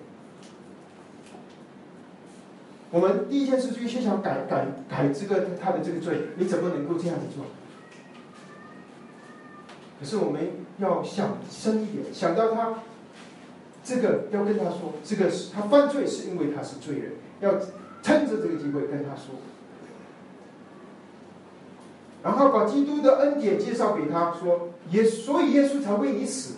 [2.91, 7.45] 我们第一件事就先想改改改这个他的这个罪，你怎么能够这样子做？
[9.99, 10.41] 可是我们
[10.77, 12.75] 要想深一点，想到他。
[13.87, 17.51] 这个要跟他说，这个是他犯罪是因为他是罪人，要
[18.01, 19.35] 趁着这个机会跟他说，
[22.23, 26.55] 然后把基督的恩典介绍给他说，耶所以耶稣才为你死，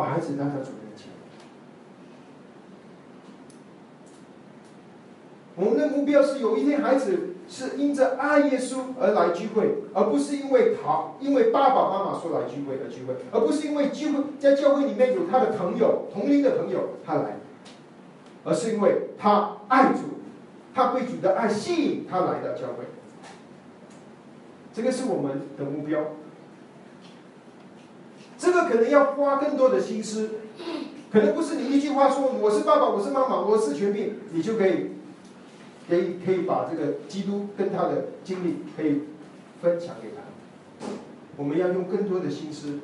[0.00, 1.08] 把孩子带到主面前。
[5.56, 7.26] 我们的目标是有一天孩子。
[7.50, 17.38] 是因着爱耶稣而来聚会，而不是因为他因为爸爸妈妈说来聚会而聚会，而不是因为聚会在教会里面有他的朋友同龄的朋友他来，
[18.44, 20.20] 而是因为他爱主，
[20.72, 22.84] 他被主的爱吸引他来到教会。
[24.72, 26.00] 这个是我们的目标。
[28.40, 30.30] 这个可能要花更多的心思，
[31.12, 34.92] 可能不是你一句话说我是爸爸，我是妈妈，我是全病，你就可以。
[35.88, 39.00] 可以可以把这个基督跟他的经历可以
[39.60, 40.86] 分享给他，
[41.36, 42.78] 我们要用更多的心思。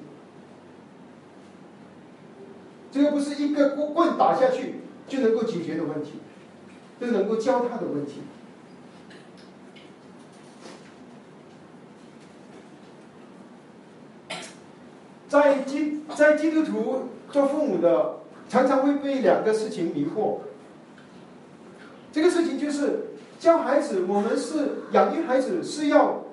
[2.90, 6.14] 这个不是一个棍棍打下去就能够解决的问题，
[7.00, 8.22] 就能够教他的问题。
[15.42, 18.16] 在基在基督徒做父母的，
[18.48, 20.38] 常常会被两个事情迷惑。
[22.10, 23.08] 这个事情就是
[23.38, 26.24] 教孩子，我们是养育孩子是要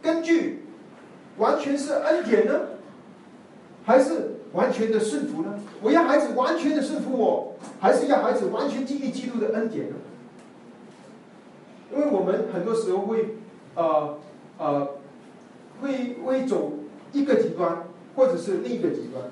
[0.00, 0.66] 根据
[1.38, 2.52] 完全是恩典呢，
[3.84, 5.58] 还是完全的顺服呢？
[5.82, 9.96] 我要孩子完全的顺服我，还是要孩子完全经历基督的恩典呢？
[11.92, 13.36] 因为我们很多时候会，
[13.74, 14.18] 呃
[14.58, 14.88] 呃，
[15.82, 16.74] 会会走
[17.12, 17.84] 一个极端。
[18.16, 19.30] 或者是另一个极端。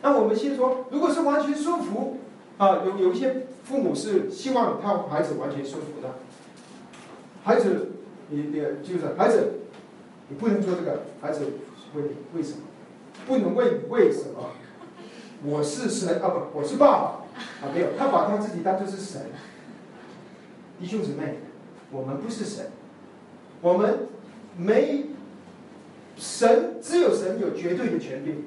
[0.00, 2.18] 那我们先说，如果是完全顺服，
[2.56, 6.14] 啊，有有一些父母是希望他孩子完全顺服的。
[7.44, 7.90] 孩子，
[8.28, 9.60] 你你就是孩子，
[10.28, 11.02] 你不能做这个。
[11.20, 11.46] 孩子
[11.94, 12.58] 问你为什么？
[13.26, 14.50] 不能问为什么？
[15.44, 17.04] 我是神啊，不，我是爸爸
[17.60, 19.26] 啊，没有，他把他自己当做是神。
[20.80, 21.40] 弟兄姊妹，
[21.90, 22.70] 我们不是神，
[23.60, 24.06] 我们
[24.56, 25.06] 没。
[26.18, 28.44] 神只有神有绝对的权柄，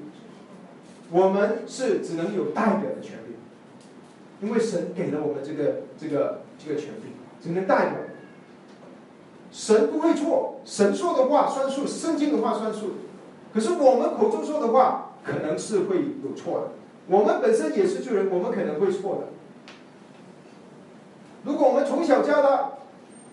[1.09, 7.93] 我们是只能有代表的权柄，因为神给了我们这个这个这个权柄，只能代表。
[9.53, 12.91] 神不会错，神说的话算数，圣经的话算数。
[13.53, 16.67] 可是我们口中说的话，可能是会有错的。
[17.07, 19.27] 我们本身也是罪人，我们可能会错的。
[21.45, 22.71] 如果我们从小教他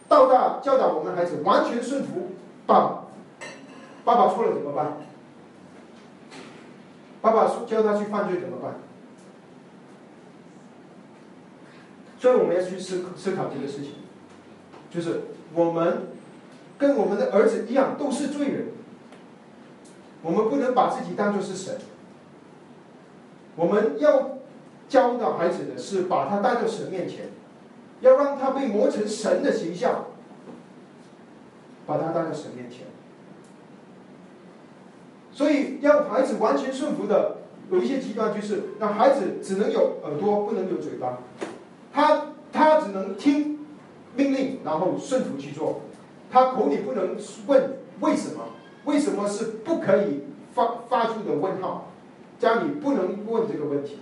[0.09, 2.29] 到大教导我们孩子完全顺服
[2.67, 3.08] 爸爸。
[4.09, 4.97] 爸爸错了怎么办？
[7.21, 8.77] 爸爸教他去犯罪怎么办？
[12.19, 13.97] 所以我们要去思思考这个事情，
[14.91, 16.09] 就是我们
[16.79, 18.69] 跟我们的儿子一样都是罪人，
[20.23, 21.79] 我们不能把自己当做是神，
[23.57, 24.39] 我们要
[24.89, 27.27] 教导孩子的是把他带到神面前，
[28.01, 30.07] 要让他被磨成神的形象，
[31.87, 32.87] 把他带到神面前。
[35.39, 37.37] 所以，让孩子完全顺服的，
[37.71, 41.19] 有一些极端，就是让孩子只能有耳朵，不能有嘴巴，
[41.93, 43.61] 他他只能听
[44.17, 45.83] 命令，然后顺服去做，
[46.29, 47.17] 他口里不能
[47.47, 48.47] 问为什么，
[48.85, 51.93] 为什么是不可以发发出的问号，
[52.41, 54.01] 家里不能问这个问题，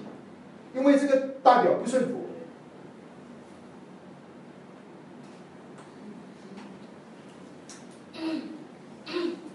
[0.74, 2.22] 因为这个代表不顺服。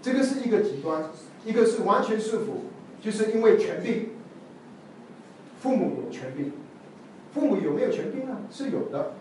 [0.00, 1.10] 这个是一个极端。
[1.44, 2.66] 一个是完全顺服，
[3.02, 4.10] 就是因为权柄，
[5.60, 6.52] 父母有权柄，
[7.34, 8.42] 父母有没有权柄呢？
[8.50, 9.14] 是有的。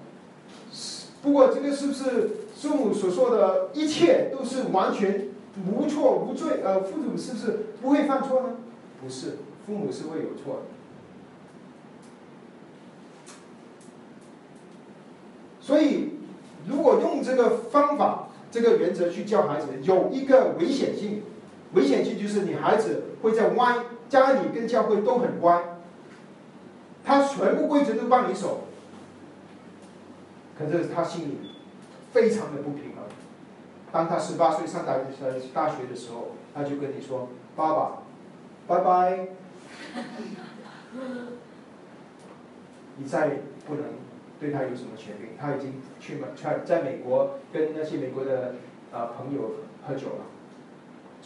[1.23, 5.29] 不过这个是不是父母所说的一切都是完全
[5.67, 6.61] 无错无罪？
[6.63, 8.57] 呃，父母是不是不会犯错呢？
[9.01, 10.61] 不是，父母是会有错的。
[15.59, 16.09] 所以，
[16.67, 21.23] 如果用这个方法、这个原则去教孩子，有一个危险性。
[21.73, 23.77] 危险性就是你孩子会在歪，
[24.09, 25.77] 家里跟教会都很乖，
[27.05, 28.65] 他全部规则都帮你守，
[30.59, 31.37] 可是他心里
[32.11, 33.05] 非常的不平衡。
[33.91, 38.03] 当他十八岁上大呃大学的时候，他就跟你说：“爸爸，
[38.67, 39.27] 拜拜，
[42.97, 43.83] 你再不能
[44.39, 45.29] 对他有什么权利。
[45.39, 48.55] 他已经去美在在美国跟那些美国的
[48.91, 49.55] 啊朋友
[49.87, 50.25] 喝酒了。”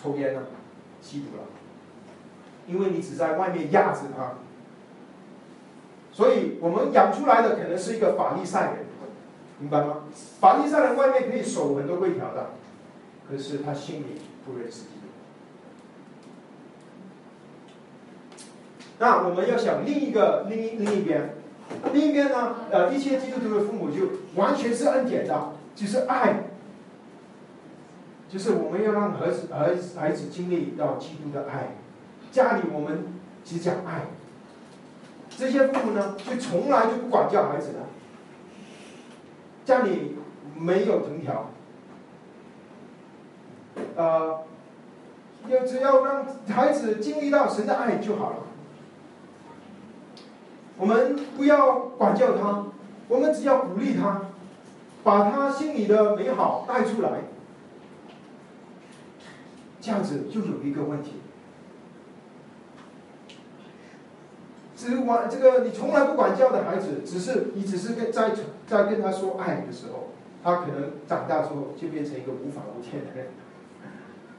[0.05, 0.43] 抽烟了，
[1.01, 1.43] 吸毒了，
[2.67, 4.33] 因为你只在外面压制他，
[6.11, 8.85] 所以我们养出来的可能是一个法利赛人，
[9.57, 10.03] 明白吗？
[10.39, 12.51] 法利赛人外面可以守很多规条的，
[13.27, 15.07] 可是他心里不认识基督。
[18.99, 21.35] 那我们要想另一个另一另一边，
[21.93, 22.55] 另一边呢？
[22.69, 26.44] 呃，一些基督徒的父母就完全是恩典的，就是爱。
[28.35, 31.77] 就是我们要让儿子、儿孩子经历到基督的爱，
[32.33, 33.05] 家里我们
[33.45, 34.07] 只讲爱。
[35.29, 37.79] 这些父母呢，就从来就不管教孩子的，
[39.63, 40.17] 家里
[40.53, 41.49] 没有藤条，
[43.95, 44.43] 呃，
[45.47, 48.37] 要只要让孩子经历到神的爱就好了。
[50.77, 52.65] 我们不要管教他，
[53.07, 54.23] 我们只要鼓励他，
[55.05, 57.11] 把他心里的美好带出来。
[59.85, 61.11] 这样子就有一个问题，
[64.75, 68.31] 只管这个你从来不管教的孩子，只是你只是跟在
[68.65, 70.07] 在跟他说爱的时候，
[70.43, 73.27] 他可能长大之后就变成一个无法无天的人，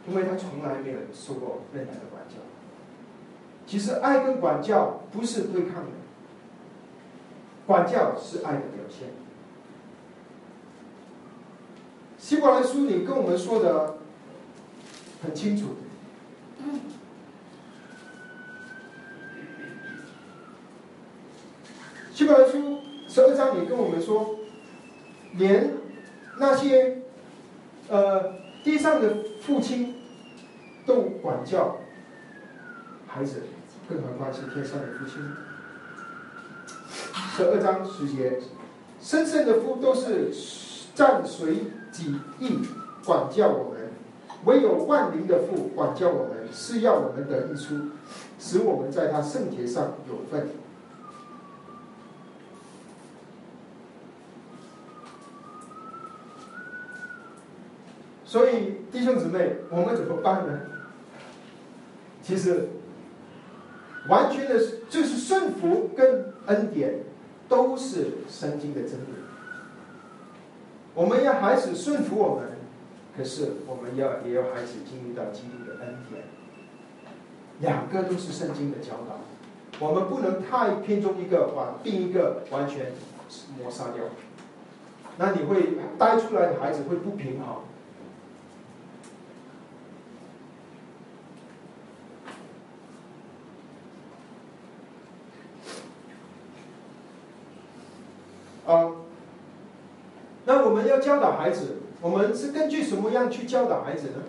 [0.09, 2.39] 因为他从来没有受过任何的管教。
[3.69, 5.91] 其实爱跟管教不是对抗的，
[7.69, 9.11] 管教是爱的表现。
[12.19, 13.99] 希伯来书里跟我们说的
[15.23, 15.77] 很清楚。
[22.13, 24.37] 希伯来书十二章里跟我们说，
[25.35, 25.75] 连
[26.39, 27.03] 那些
[27.89, 29.97] 呃地上的父亲
[30.87, 31.79] 都管教
[33.07, 33.43] 孩子，
[33.89, 35.21] 更何况是天上的父亲。
[37.37, 38.41] 十二章十节，
[38.99, 40.33] 生生的父都是
[40.95, 41.57] 暂随
[41.93, 42.61] 己意
[43.05, 43.76] 管教我们，
[44.47, 47.75] 唯有万灵的父管教我们，是要我们得益处，
[48.39, 50.49] 使我们在他圣洁上有份。
[58.25, 60.61] 所以弟兄姊妹，我们怎么办呢？
[62.23, 62.69] 其实，
[64.09, 67.01] 完全的就是顺服跟恩典，
[67.49, 69.15] 都是圣经的真理。
[70.95, 72.56] 我们要孩子顺服我们，
[73.17, 76.25] 可是我们要也要孩子经历到基督的恩典。
[77.61, 79.21] 两个都是圣经的教导，
[79.81, 82.93] 我们不能太偏重一个，把另一个完全
[83.59, 84.05] 抹杀掉。
[85.17, 87.63] 那你会带出来的孩子会不平衡。
[98.67, 98.93] 啊，
[100.45, 104.23] 那我们要教导孩子，我们是根据什么样去教导孩子呢？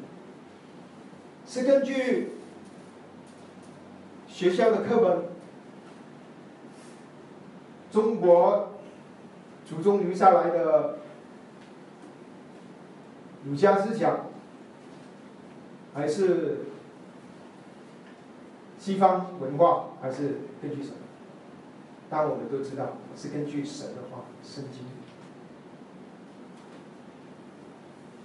[1.46, 2.32] 是根据
[4.28, 5.26] 学校的课本，
[7.92, 8.74] 中国
[9.64, 10.98] 祖宗留下来的
[13.46, 14.22] 儒家思想，
[15.94, 16.62] 还是
[18.80, 20.96] 西方文化，还是根据什么？
[22.10, 24.97] 当，我们都知道是根据神的话，圣经。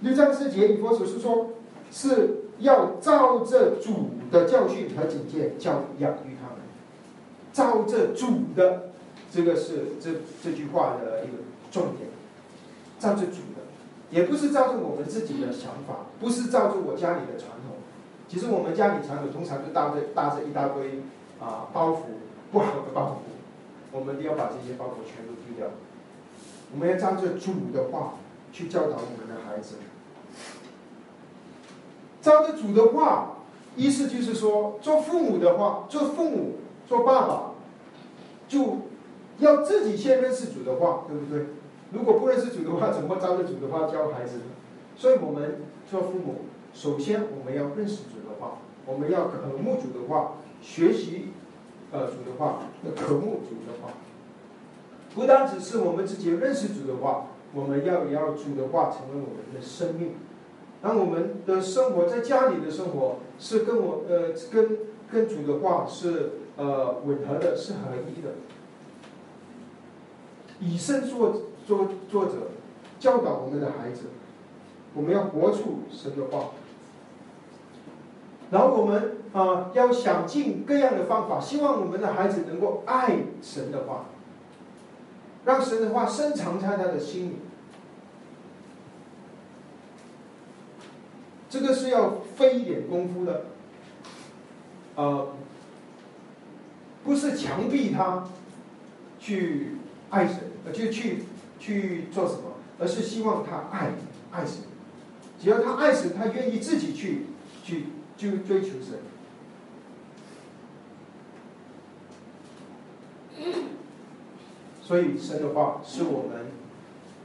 [0.03, 1.51] 六章四节，以佛所是说，
[1.89, 6.57] 是要照着主的教训和警戒教养育他们。
[7.53, 8.89] 照着主的，
[9.31, 10.09] 这个是这
[10.43, 11.37] 这句话的一个
[11.71, 12.09] 重点。
[12.99, 13.63] 照着主的，
[14.11, 17.77] 也不是照着我们自己的想法，不是照着我家里的传统。
[18.27, 20.99] 其实我们家里传统通常就搭着搭着一大堆
[21.39, 21.99] 啊包袱，
[22.51, 23.95] 不好的包袱。
[23.97, 25.71] 我们都要把这些包袱全部丢掉。
[26.73, 28.15] 我们要照着主的话
[28.51, 29.75] 去教导我们的孩子。
[32.23, 33.35] 照着主的话，
[33.75, 36.55] 意思就是说，做父母的话，做父母、
[36.87, 37.51] 做爸爸，
[38.47, 38.77] 就
[39.37, 41.45] 要自己先认识主的话，对不对？
[41.91, 44.39] 如果不认识主的话，怎么照着主的话教孩子？
[44.97, 45.61] 所以我们
[45.91, 51.27] 做父母，首先我们要认识主的话，我们要渴慕主的话，学习。
[51.95, 53.93] 呃，主的话，那渴慕主的话，
[55.13, 60.15] 不单只是我们自己认识主的话，我们要也要主的话成为我们的生命，
[60.83, 64.77] 让我们的生活在家里的生活是跟我呃跟
[65.09, 68.33] 跟主的话是呃吻合的，是合一的。
[70.59, 72.31] 以身作作作者
[72.99, 74.01] 教导我们的孩子，
[74.93, 76.51] 我们要活出神的话。
[78.51, 84.05] 然后我们啊，要想尽各样的方法，希望我们的孩子能够爱神的话，
[85.45, 87.35] 让神的话深藏在他的心里。
[91.53, 93.45] 这个是要费一点功夫的，
[94.95, 95.35] 呃，
[97.03, 98.27] 不是强逼他
[99.19, 99.73] 去
[100.09, 100.39] 爱神，
[100.73, 101.25] 就去
[101.59, 103.91] 去做什么，而是希望他爱
[104.31, 104.63] 爱神。
[105.39, 107.27] 只要他爱神，他愿意自己去
[107.63, 107.85] 去。
[108.15, 108.99] 就追求神，
[114.81, 116.45] 所以神的话是我们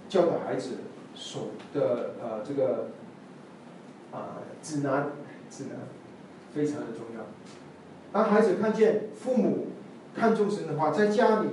[0.09, 0.79] 教导孩子
[1.15, 2.89] 所的呃这个
[4.13, 5.13] 啊指南
[5.51, 5.79] 指南
[6.53, 7.25] 非常的重要。
[8.13, 9.69] 当孩子看见父母
[10.15, 11.49] 看重神的话，在家里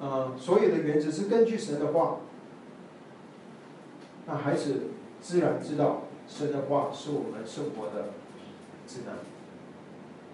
[0.00, 2.18] 啊所有的原则是根据神的话，
[4.26, 4.88] 那孩子
[5.20, 8.10] 自然知道神的话是我们生活的。
[8.86, 9.16] 指南，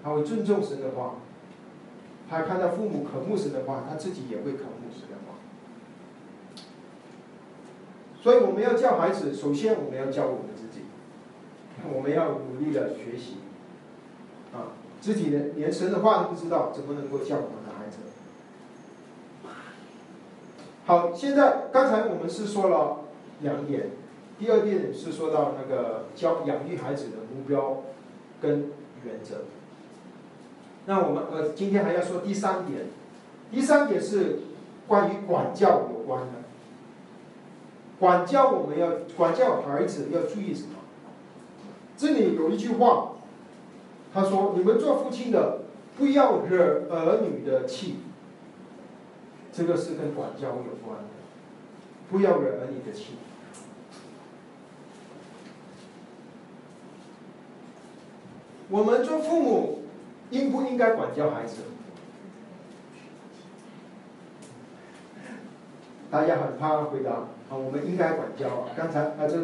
[0.03, 1.15] 他会尊重神的话，
[2.29, 5.39] 他看到父母渴慕神的话，他自己也会渴慕神的话。
[8.21, 10.50] 所以我们要教孩子，首先我们要教我们，
[11.95, 13.37] 我们要努力的学习，
[14.53, 17.99] 啊，自己连连神的话都不知道，怎么能够教我们的孩子？
[20.87, 23.05] 好，现在刚才我们是说了
[23.41, 23.91] 两点，
[24.39, 27.83] 第二点是说到那个教养育孩子的目标。
[28.43, 28.71] 跟
[29.05, 29.45] 原则，
[30.87, 32.87] 那我们呃今天还要说第三点，
[33.51, 34.39] 第三点是
[34.89, 36.29] 关于管教有关的。
[37.99, 40.80] 管教我们要管教孩子要注意什么？
[42.01, 43.13] 这里有一句话，
[44.15, 45.59] 他说：“你们做父亲的，
[45.99, 47.97] 不要惹儿女的气。”
[49.53, 51.11] 这个是跟管教有关的，
[52.11, 53.17] 不要惹儿女的气。
[58.71, 59.83] 我们做父母，
[60.31, 61.57] 应不应该管教孩子？
[66.11, 68.69] 大家很怕回答啊，我们应该管教啊。
[68.77, 69.37] 刚才啊，这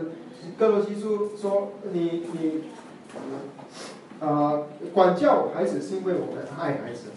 [0.58, 2.64] 哥罗西书说你你
[4.20, 4.62] 啊，
[4.92, 7.10] 管教孩子是因为我们爱孩子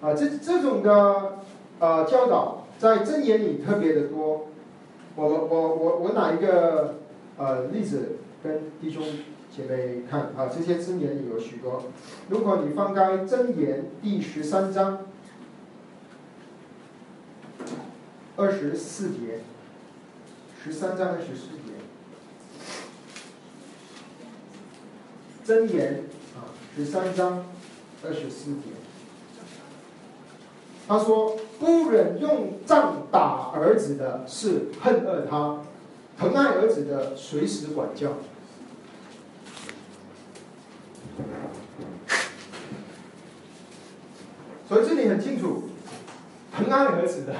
[0.00, 0.14] 啊。
[0.14, 1.38] 这这种的
[1.78, 4.46] 啊教导在箴言里特别的多。
[5.14, 6.96] 我我我我拿一个
[7.36, 9.02] 呃例子跟弟兄。
[9.54, 11.82] 姐妹看啊，这些箴言里有许多。
[12.30, 15.00] 如果你翻开箴言第十三章
[18.36, 19.40] 二十四节，
[20.64, 21.74] 十三章二十四节，
[25.44, 26.04] 箴言
[26.34, 27.44] 啊，十三章
[28.02, 28.70] 二十四节，
[30.88, 35.66] 他说：“不忍用杖打儿子的，是恨恶他；
[36.18, 38.14] 疼爱儿子的，随时管教。”
[44.66, 45.64] 所以这里很清楚，
[46.50, 47.34] 疼爱儿子的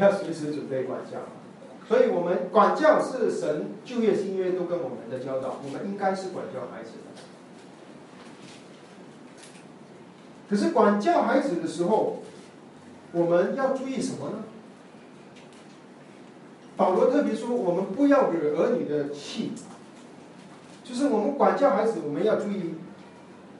[0.00, 1.18] 要随时准备管教。
[1.86, 7.22] 所以我们管教是神旧约新约都跟我们的教导，我们应该是管教孩子的。
[10.48, 12.22] 可是管教孩子的时候，
[13.12, 14.44] 我们要注意什么呢？
[16.76, 19.52] 保罗特别说，我们不要惹儿女的气。
[20.82, 22.74] 就是我们管教孩子，我们要注意，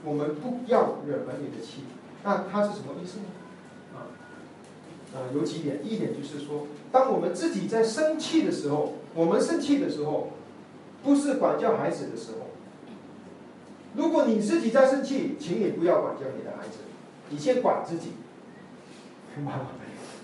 [0.05, 1.85] 我们不要惹儿女的气。
[2.25, 3.25] 那他是什么意思呢？
[5.15, 5.81] 啊，有几点。
[5.85, 10.31] 一点就是说，当我们自己在生气的时候，我们生气的时候，
[11.03, 12.47] 不是管教孩子的时候。
[13.97, 16.79] 如果你自己在生气，请你不要管教你的孩子，
[17.29, 18.13] 你先管自己，
[19.37, 19.67] 明白吗？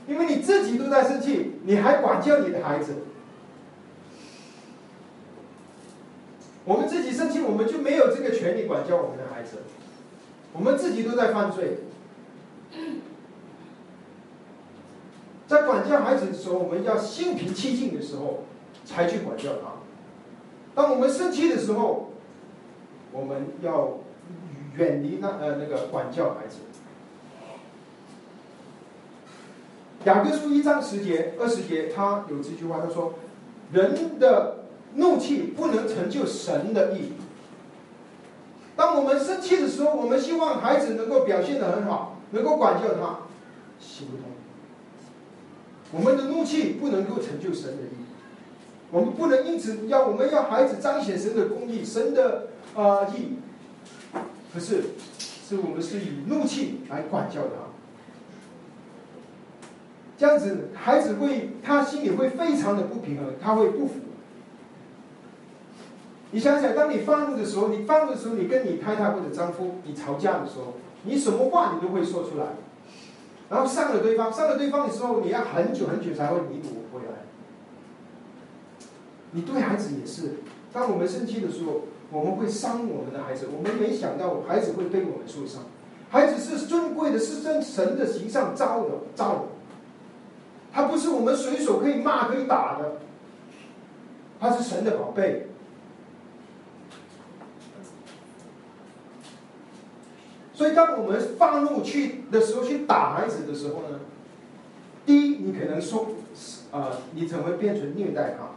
[0.09, 2.95] 因为你自己都在生气，你还管教你的孩子。
[6.65, 9.59] 我们自己生气，我们就没有这个权利管教我们的孩子。
[10.53, 11.79] 我们自己都在犯罪，
[15.47, 18.45] 在管教孩子的时候，我们要心平气静的时候
[18.85, 19.73] 才去管教他。
[20.75, 22.11] 当我们生气的时候，
[23.13, 23.99] 我们要
[24.77, 26.59] 远离那呃那个管教孩子。
[30.05, 33.15] 雅各书一章十节二十节，他有这句话，他说
[33.73, 34.59] ：“人的。”
[34.99, 37.13] 怒气不能成就神的意。
[38.77, 43.19] 当我们生气的时候，我们希望孩子能够表现的很好，能够管教他，
[43.79, 44.25] 行不通。
[45.93, 47.97] 我们的怒气不能够成就神的意，
[48.91, 53.39] 我们不能因此要我们要孩子彰显神的公义、神的啊义。
[54.53, 54.85] 可是，
[55.19, 57.69] 是我们是以怒气来管教他，
[60.17, 63.95] 这样子孩子会他心里会非常的不平衡，他会不服。
[66.33, 70.75] 你想想，当你发怒的时候，你发怒的时候，你跟你太太或者丈夫你吵架的时候，
[71.05, 72.47] 你什么话你都会说出来，
[73.49, 77.23] 然后伤了对方，伤了对方的时候，你要很久很久才会弥补回来。
[79.31, 80.41] 你对孩子也是，
[80.73, 85.63] 当我们生气的时候，我们会伤我们的孩子，我们没想到孩子会对我们受伤。
[86.11, 89.43] 孩子是尊贵的，是真神的形象造的，造的，
[90.73, 92.99] 他不是我们随手可以骂可以打的，
[94.41, 95.49] 他是神的宝贝。
[100.57, 104.01] 所以，当我们发怒去的时候，去打孩子的时候呢，
[105.05, 106.07] 第一，你可能说，
[106.73, 108.49] 啊，你怎么变成虐待他？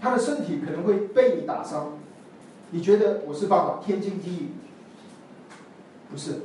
[0.00, 1.98] 他的身体可能会被你打伤。
[2.70, 4.48] 你觉得我是爸爸，天经地义？
[6.10, 6.36] 不是，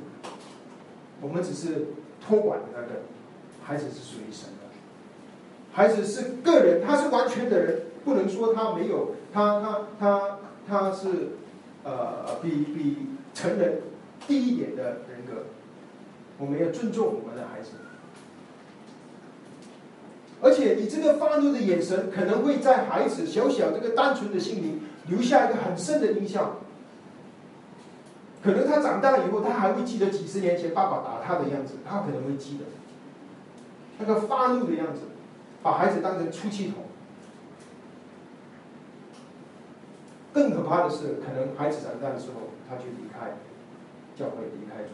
[1.21, 1.87] 我们只是
[2.19, 3.03] 托管的那个
[3.63, 4.75] 孩子是属于神的，
[5.71, 10.37] 孩子是个人，他是完全的人，不能说他没有，他他他
[10.67, 11.37] 他是，
[11.85, 12.97] 呃，比比。
[13.35, 13.81] 成人
[14.25, 15.43] 低一点的人格，
[16.39, 17.71] 我们要尊重我们的孩子。
[20.41, 26.57] 而且你这个发怒的眼神，可能会在孩子小小这个单纯的心灵留下一个很深的印象。
[28.41, 32.65] 可能他长大以后，他还会记得几十年前爸爸打他的样子，他可能会记得
[33.99, 35.01] 那个发怒的样子，
[35.61, 36.83] 把孩子当成出气筒。
[40.31, 42.54] 更可怕的是，可能孩子长大的时候。
[42.69, 43.37] 他就离开
[44.15, 44.89] 教会，离开主。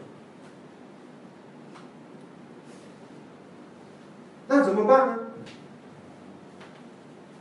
[4.48, 5.18] 那怎么办呢？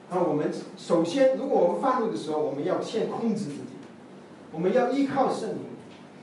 [0.09, 3.77] 那我们首先，如果我们发怒的时候，我们要先控制自己，
[4.51, 5.57] 我们要依靠圣灵。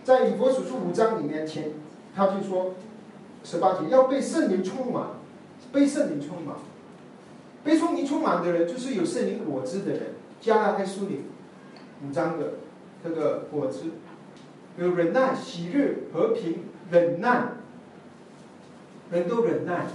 [0.05, 1.73] 在以佛所书五章里面前，
[2.15, 2.75] 他就说
[3.45, 5.09] 十八节要被圣灵充满，
[5.73, 6.57] 被圣灵充满，
[7.65, 10.03] 被圣灵充满的人就是有圣灵果子的人。
[10.41, 11.25] 加拉太书里
[12.07, 12.55] 五章的
[13.03, 13.85] 这个果子，
[14.79, 17.49] 有忍耐、喜悦、和平、忍耐，
[19.11, 19.87] 人都忍耐。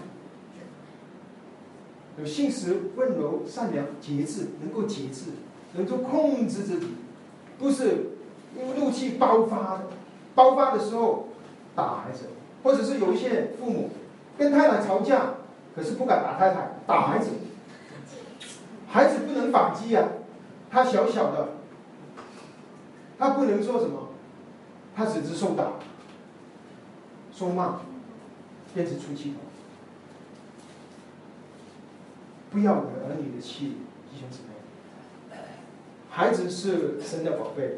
[2.17, 5.31] 有信实、温柔、善良、节制，能够节制，
[5.73, 6.87] 能够控制自己，
[7.57, 8.11] 不是
[8.77, 9.87] 怒气爆发的，
[10.35, 11.29] 爆发的时候
[11.75, 12.25] 打孩子，
[12.61, 13.89] 或者是有一些父母
[14.37, 15.33] 跟太太吵架，
[15.75, 17.31] 可是不敢打太太，打孩子，
[18.87, 20.07] 孩子不能反击啊，
[20.69, 21.49] 他小小的，
[23.24, 24.09] 他不能说什么，
[24.93, 25.76] 他只是受打，
[27.34, 27.80] 受骂，
[28.74, 29.38] 变成出气头。
[32.51, 33.78] 不要惹儿女的气，
[34.11, 35.38] 弟兄姊妹。
[36.09, 37.78] 孩子是神的宝贝，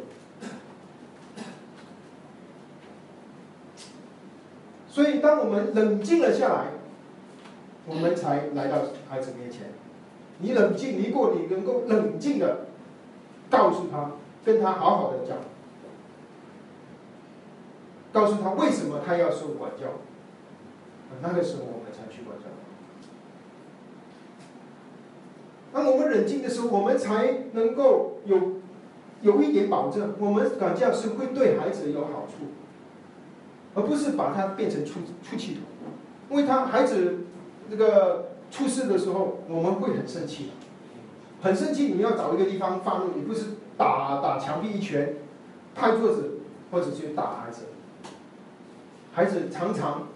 [4.90, 6.72] 所以当我们冷静了下来，
[7.86, 9.68] 我们才来到孩子面前。
[10.40, 12.66] 你冷静，如果，你能够冷静的
[13.52, 14.14] 告诉他，
[14.46, 15.38] 跟他好好的讲，
[18.14, 19.88] 告诉他为什么他要受管教。
[21.22, 22.46] 那个时候，我们才去管教。
[25.74, 28.54] 当我们冷静的时候，我们才能够有
[29.22, 32.46] 有一点保证，我们管教是会对孩子有好处，
[33.74, 35.64] 而不是把他变成出出气筒。
[36.30, 37.26] 因为他孩子
[37.70, 40.52] 这个出事的时候，我们会很生气，
[41.42, 41.94] 很生气。
[41.94, 43.46] 你要找一个地方发怒，你不是
[43.78, 45.16] 打打墙壁一拳，
[45.74, 46.40] 拍桌子，
[46.72, 47.64] 或者去打孩子。
[49.14, 50.08] 孩子常常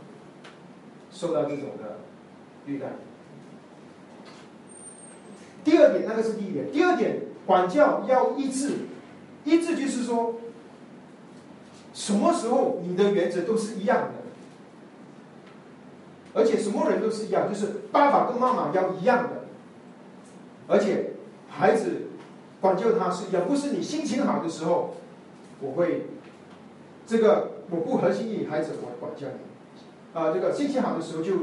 [1.11, 1.99] 受到这种的
[2.65, 2.87] 对待。
[5.63, 6.71] 第二点，那个是第一点。
[6.71, 8.79] 第二点，管教要一致，
[9.43, 10.35] 一致就是说，
[11.93, 14.13] 什么时候你的原则都是一样的，
[16.33, 19.45] 而且什么人都是一样，就是爸爸跟妈妈要一样的，
[20.67, 21.11] 而且
[21.49, 22.07] 孩子
[22.61, 24.95] 管教他是一样，不是你心情好的时候，
[25.61, 26.07] 我会
[27.05, 31.33] 这个我不合心意，孩子我管教你，啊，这个心情好的时候就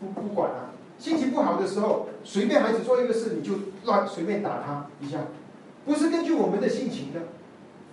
[0.00, 0.70] 不不管了。
[0.98, 3.54] 心情不好的时候，随便孩子做一个事，你就
[3.84, 5.18] 乱随便打他一下，
[5.86, 7.20] 不是根据我们的心情的。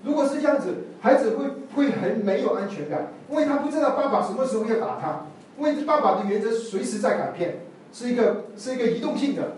[0.03, 5.25] 如果是这样子，孩子会会很没有安全感，因为他不知道爸爸什么时候要打他，
[5.57, 7.61] 因为爸爸的原则随时在改变，
[7.91, 9.53] 是一个是一个移动性的。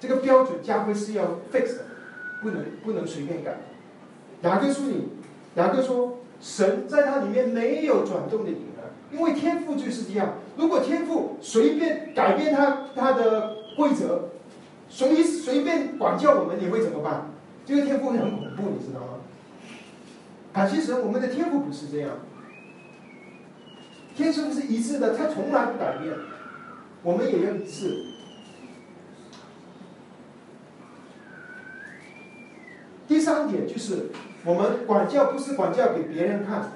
[0.00, 1.84] 这个标准家规是要 fix 的，
[2.42, 3.58] 不能不能随便改。
[4.42, 5.08] 雅各书里，
[5.56, 10.34] 雅各说，神在他里面没有转动的影儿，因为天赋就是这样。
[10.56, 14.30] 如果天赋随便改变他他的规则，
[14.88, 17.30] 随随便管教我们，你会怎么办？
[17.66, 19.18] 这个天赋很恐怖，你知道吗？
[20.52, 22.10] 感谢神，我们的天赋不是这样，
[24.16, 26.14] 天生是一致的，他从来不改变，
[27.02, 28.04] 我们也要一致。
[33.06, 34.06] 第第三点就是，
[34.42, 36.72] 我们管教不是管教给别人看，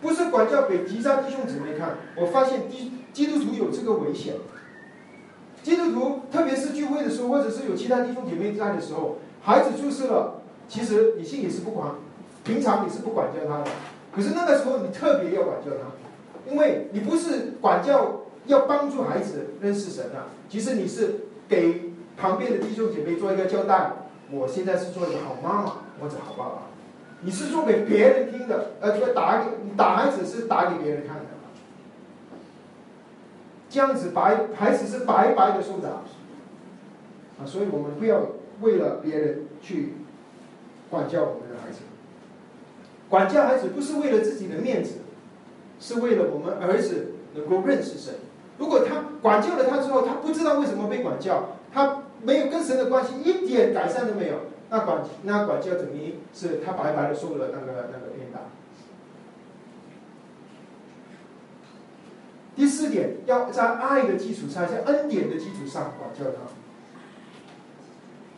[0.00, 1.96] 不是管教给其他弟兄姊妹看。
[2.14, 2.92] 我发现基。
[3.12, 4.36] 基督徒有这个危险。
[5.62, 11.90] 基督徒，特别是聚会的时候，或者是有其他弟兄姐妹在的时候，孩子出事了，其实你心里是不管，
[12.42, 13.70] 平常你是不管教他的，
[14.14, 21.16] 可是那个时候你特别要管教他，因为你不是管教要帮助孩子认识神啊，其实你是
[21.46, 23.92] 给旁边的弟兄姐妹做一个交代，
[24.32, 26.62] 我现在是做一个好妈妈或者好爸爸，
[27.20, 31.24] 你是做给别人听的，呃，这个打给打孩子是打给别人看的。
[33.68, 38.20] 这样子白孩子是白白的受打，啊，所以我们不要
[38.60, 39.94] 为了别人去
[40.90, 41.80] 管教我们的孩子。
[43.08, 45.00] 管教孩子不是为了自己的面子，
[45.80, 48.14] 是为了我们儿子能够认识神。
[48.58, 54.36] 如果他管教了他之后，他不知道为什么被管教，他没有跟神的关系一点改善都没有，
[54.70, 58.40] 那管那管教等于是他白白的受了那个那个鞭打。
[62.54, 66.52] 第四点，要在爱的基础上，在恩典的基础上管教他。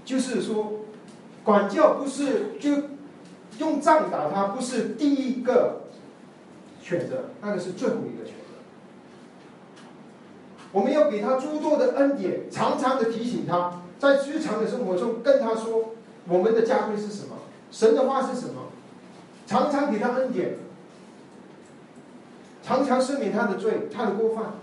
[0.05, 0.85] 就是说，
[1.43, 2.71] 管教不是就
[3.59, 5.87] 用杖打他，不是第一个
[6.81, 8.44] 选择，那个是最后一个选择。
[10.75, 15.95] 我们要给他诸多的恩典，常常的提醒他，在日常的生活中跟他说
[16.27, 17.37] 我们的家规是什么，
[17.71, 18.73] 神的话是什么，
[19.47, 20.57] 常常给他恩典。
[22.65, 24.55] 常常赦免他的罪，他的过犯，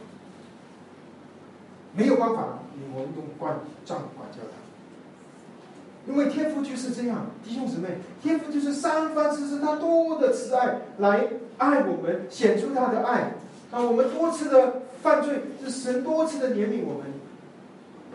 [1.96, 2.60] 没有办法，
[2.94, 6.12] 我们用管杖管教他。
[6.12, 11.28] 因为天父就是这样，弟兄姊妹，天父就是三番四次他多的慈爱来
[11.60, 13.36] 爱我们，显出他的爱。
[13.72, 17.14] 啊，我们多次的犯罪，是神多次的怜悯我们。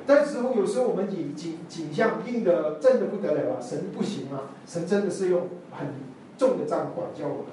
[0.06, 5.88] 但时候有时候我们景景景象硬的正的不得了啊，神不行啊，神真的是用很
[6.38, 7.46] 重的杖管教我们。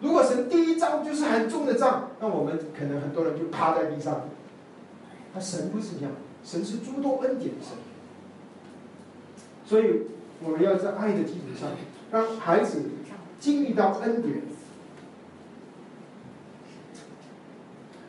[0.00, 4.22] 如果神第一招就是很重的杖，那我们可能很多人就趴在地上。
[5.34, 6.12] 那神不是这样，
[6.42, 7.76] 神是诸多恩典的神。
[9.66, 10.06] 所以
[10.42, 11.68] 我们要在爱的基础上，
[12.10, 12.82] 让孩子
[13.38, 14.47] 经历到恩典。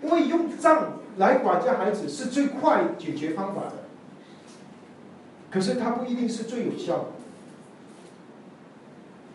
[0.10, 3.74] 因为用杖来管教孩子是最快解决方法的，
[5.52, 7.06] 可是它不一定是最有效的。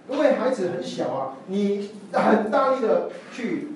[0.08, 3.68] 因为孩子很小啊，你很大力的去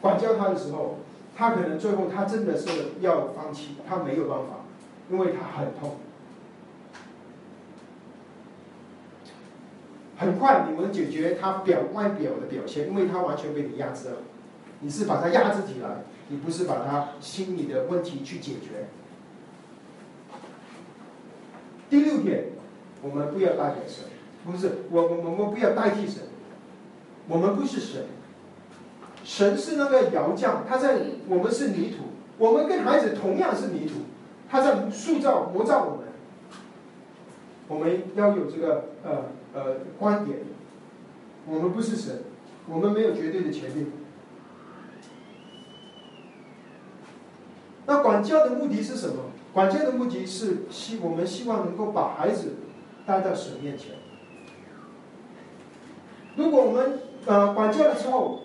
[0.00, 0.98] 管教他的时候，
[1.36, 2.68] 他可能最后他真的是
[3.00, 4.60] 要放弃，他没有办法，
[5.10, 5.96] 因为他很痛。
[10.16, 14.16] 很快你们解决他表外表的表现，因为他完全被你压制了，
[14.80, 18.88] 你是把他压制起来，你不是把他心理的问题去解决。
[21.90, 22.46] 第六点，
[23.02, 24.04] 我们不要代表神，
[24.44, 26.22] 不是我我我们不要代替神，
[27.28, 28.06] 我们不是神，
[29.24, 32.04] 神是那个窑匠，他在我们是泥土，
[32.38, 33.94] 我们跟孩子同样是泥土，
[34.48, 36.06] 他在塑造磨造我们，
[37.68, 39.36] 我们要有这个呃。
[39.54, 40.40] 呃，观点，
[41.46, 42.22] 我们不是神，
[42.68, 43.86] 我们没有绝对的权利。
[47.86, 49.26] 那管教的目的是什么？
[49.52, 52.56] 管教的目的是希我们希望能够把孩子
[53.06, 53.92] 带到神面前。
[56.34, 58.40] 如果我们呃管教的时候，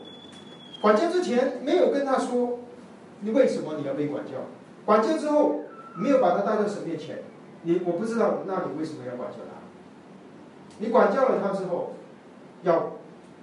[0.79, 2.59] 管教之前没有跟他说，
[3.21, 4.33] 你为什么你要被管教？
[4.85, 5.61] 管教之后
[5.95, 7.23] 没有把他带到神面前，
[7.63, 10.77] 你我不知道，那你为什么要管教他？
[10.77, 11.93] 你管教了他之后，
[12.61, 12.91] 要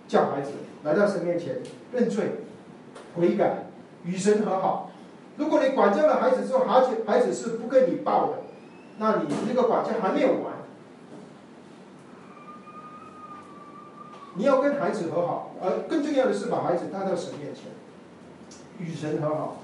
[0.06, 0.52] 叫孩子
[0.84, 1.56] 来到神面前
[1.92, 2.34] 认罪、
[3.16, 3.66] 悔改、
[4.04, 4.89] 与神和好。
[5.40, 8.32] 如果你管教了孩子之后，孩子孩子是不跟你报的，
[8.98, 10.52] 那你这个管教还没有完。
[14.34, 17.72] 你要跟孩子和好，而更重要的是把孩子带到神面前，
[18.78, 19.56] 与神和好。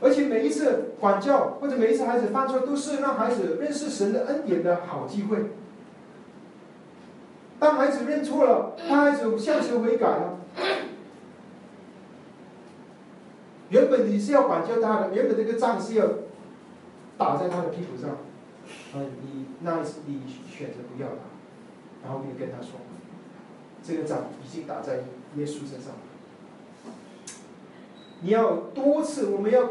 [0.00, 5.38] 而且每一次管教或者每一次孩子犯错，都是让孩子认识神的恩典的好机会。
[7.58, 10.38] 当孩子认错了，当孩子向神悔改了，
[13.70, 16.06] 原本你是要管教他的，原本这个仗是要
[17.16, 21.22] 打在他的屁股上，啊，你那你选择不要打，
[22.04, 22.80] 然后你跟他说，
[23.82, 25.04] 这个仗已经打在
[25.36, 26.92] 耶稣身上了，
[28.22, 29.70] 你要多次，我们要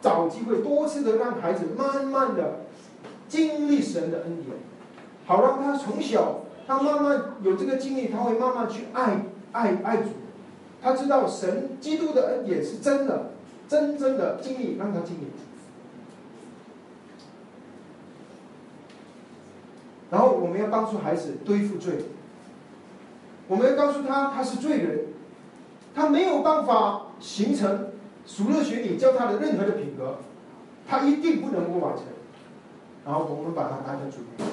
[0.00, 2.60] 找机会，多次的让孩子慢慢的
[3.28, 4.56] 经历神的恩典，
[5.26, 6.40] 好让他从小。
[6.66, 10.08] 他慢慢有这个经历，他会慢慢去爱爱爱主。
[10.84, 13.30] 他知道神基督的恩典是真的，
[13.66, 15.28] 真正的经历让他经历。
[20.10, 22.04] 然后我们要帮助孩子对付罪。
[23.48, 25.06] 我们要告诉他他是罪人，
[25.94, 27.92] 他没有办法形成
[28.26, 30.18] 熟乐学里教他的任何的品格，
[30.86, 32.04] 他一定不能够完成。
[33.06, 34.46] 然后我们把他当成主面，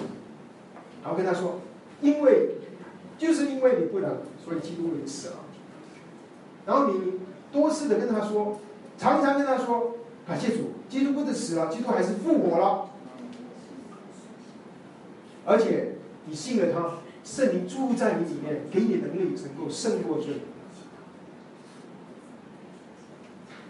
[1.03, 1.59] 然后跟他说。
[2.01, 2.55] 因为，
[3.19, 5.35] 就是因为你不能，所以基督也死了。
[6.65, 7.13] 然后你
[7.51, 8.59] 多次的跟他说，
[8.97, 9.95] 常常跟他说，
[10.27, 12.89] 感谢主，基督不是死了，基督还是复活了。
[15.45, 15.95] 而且
[16.25, 20.35] 你信了他，圣灵住在你里面，给你能力，能够胜过罪。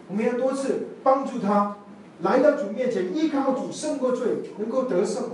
[0.10, 1.78] 我们要多次帮助他
[2.22, 5.32] 来到主面前，依靠主胜过罪，能够得胜。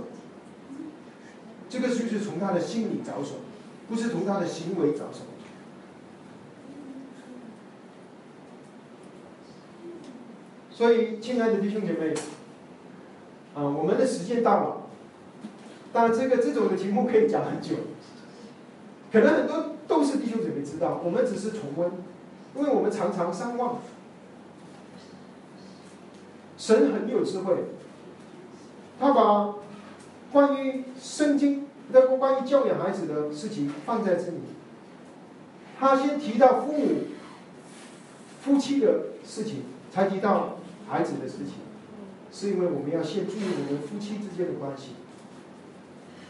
[1.68, 3.40] 这个就是从他的心理着手，
[3.88, 5.22] 不是从他的行为着手。
[10.78, 12.14] 所以，亲爱的弟兄姐妹，
[13.52, 14.76] 啊，我们的时间到了。
[15.92, 17.74] 当然，这个这种的题目可以讲很久，
[19.10, 21.90] 可能很多都是弟兄姐妹知道，我们只是重温，
[22.54, 23.80] 因为我们常常相忘。
[26.56, 27.56] 神很有智慧，
[29.00, 29.54] 他把。
[30.30, 34.38] 关于圣经，那个关于教养孩子的事情放在这里。
[35.80, 37.04] 他先提到父母、
[38.42, 40.58] 夫妻的事情，才提到
[40.88, 41.54] 孩子的事情，
[42.32, 44.92] 是因为我们要先注意我们夫妻之间的关系，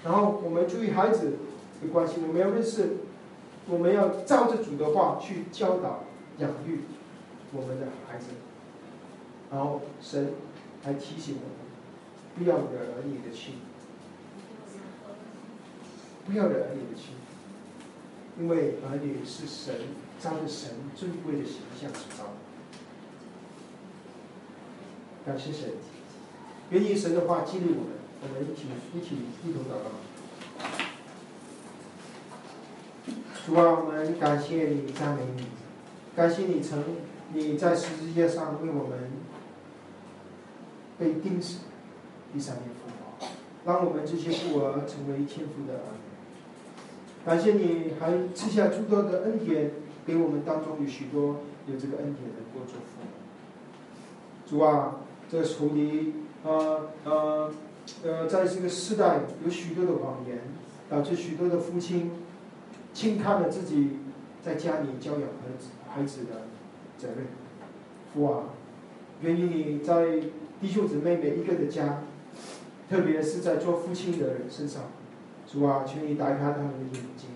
[0.05, 1.39] 然后我们注意孩子
[1.81, 2.97] 的关系，我们要认识，
[3.69, 6.05] 我们要照着主的话去教导、
[6.39, 6.81] 养育
[7.53, 8.27] 我们的孩子，
[9.51, 10.33] 然后神
[10.85, 11.69] 来提醒我们。
[12.37, 13.55] 不要惹儿女的气，
[16.25, 17.15] 不要惹儿女的气，
[18.39, 19.75] 因为儿女是神
[20.21, 22.38] 照着神尊贵的形象所造的。
[25.29, 25.69] 感谢神，
[26.71, 27.91] 愿意神的话激励我们，
[28.23, 28.63] 我们一起
[28.95, 29.91] 一起一同祷告。
[33.45, 35.45] 主啊，我们感谢你，赞美你，
[36.17, 36.83] 感谢你曾
[37.35, 39.11] 你在十字架上为我们
[40.99, 41.59] 被钉死，
[42.33, 42.89] 第三天复
[43.21, 43.27] 活，
[43.67, 46.01] 让我们这些孤儿成为天父的儿女。
[47.27, 49.73] 感谢你还赐下诸多的恩典
[50.07, 53.09] 给我们当中有许多有这个恩典的过做父母。
[54.49, 55.01] 主啊，
[55.31, 56.15] 这仇敌
[56.45, 57.51] 呃呃
[58.05, 60.39] 呃，在这个时代有许多的谎言，
[60.91, 62.11] 导致许多的父亲
[62.93, 63.99] 轻看了自己
[64.43, 66.43] 在家里教养孩子孩子的
[66.99, 67.27] 责任。
[68.13, 68.45] 父啊，
[69.23, 70.21] 愿意你在
[70.61, 72.03] 弟兄姊妹每一个的家，
[72.91, 74.83] 特别是在做父亲的人身上，
[75.47, 77.31] 主啊，求你打开他们的眼睛，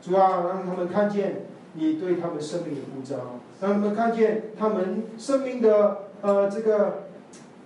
[0.00, 7.05] 主啊，让他们看见你对他们生命的呼召，让他们看见他们生命的呃这个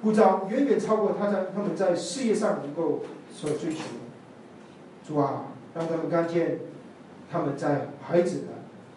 [0.02, 3.00] 呼召远远超过他在他们在事业上能够
[3.32, 4.00] 所追求的。
[5.06, 6.60] 主啊，让他们看见
[7.30, 8.46] 他们在孩子的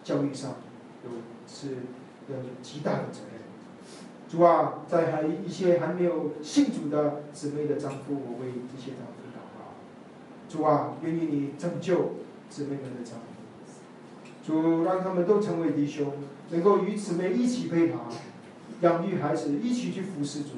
[0.02, 0.56] 教育上
[1.04, 1.10] 有
[1.46, 1.68] 是
[2.28, 3.42] 有极大的责任。
[4.28, 9.74] 主啊，在还一些还没有信主的姊妹的丈夫，我为这些丈夫祷告。
[10.48, 12.12] 主啊，愿意你拯救
[12.48, 13.26] 姊妹们的丈夫。
[14.44, 16.12] 主，让他们都成为弟兄，
[16.50, 17.98] 能够与姊妹一起陪爬，
[18.80, 20.50] 养育孩子，一起去服侍主。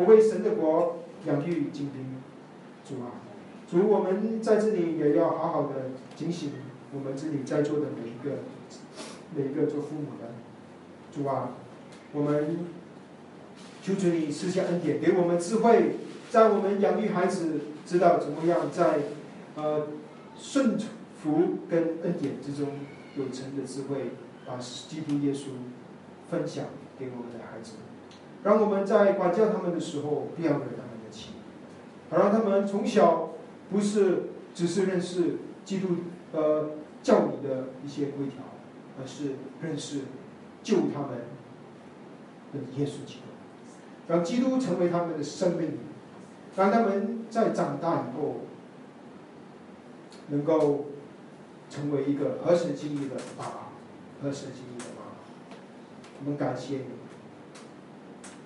[0.00, 2.16] 我为神的国养育精兵。
[2.84, 3.20] 主啊，
[3.70, 6.52] 主，我们在这里也要好好的警醒
[6.92, 8.40] 我们这里在座的每一个
[9.36, 10.32] 每一个做父母的。
[11.12, 11.50] 主啊，
[12.12, 12.66] 我们。
[13.82, 15.96] 求主你赐下恩典，给我们智慧，
[16.28, 18.98] 在我们养育孩子，知道怎么样在
[19.56, 19.86] 呃
[20.38, 20.78] 顺
[21.22, 22.68] 服跟恩典之中
[23.16, 24.10] 有成的智慧，
[24.46, 25.46] 把基督耶稣
[26.30, 26.66] 分享
[26.98, 27.76] 给我们的孩子，
[28.42, 31.30] 让我们在管教他们的时候不要惹他们的气，
[32.10, 33.30] 好让他们从小
[33.70, 35.88] 不是只是认识基督
[36.32, 36.70] 呃
[37.02, 38.42] 教理的一些规条，
[39.00, 40.00] 而是认识
[40.62, 41.10] 救他们
[42.52, 43.20] 的耶稣基督。
[44.08, 45.78] 让基督成为他们的生命，
[46.56, 48.40] 让他们在长大以后，
[50.30, 50.86] 能够
[51.70, 53.68] 成为一个合神心意的爸爸，
[54.20, 55.56] 合神心意的妈妈。
[56.18, 56.84] 我们感谢你，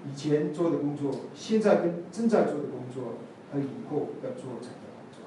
[0.07, 3.15] 以前做的工作，现在跟正在做的工作，
[3.53, 5.25] 和以后要做成的工作，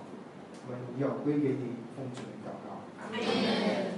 [0.68, 3.97] 我们要归给你，奉主名祷告。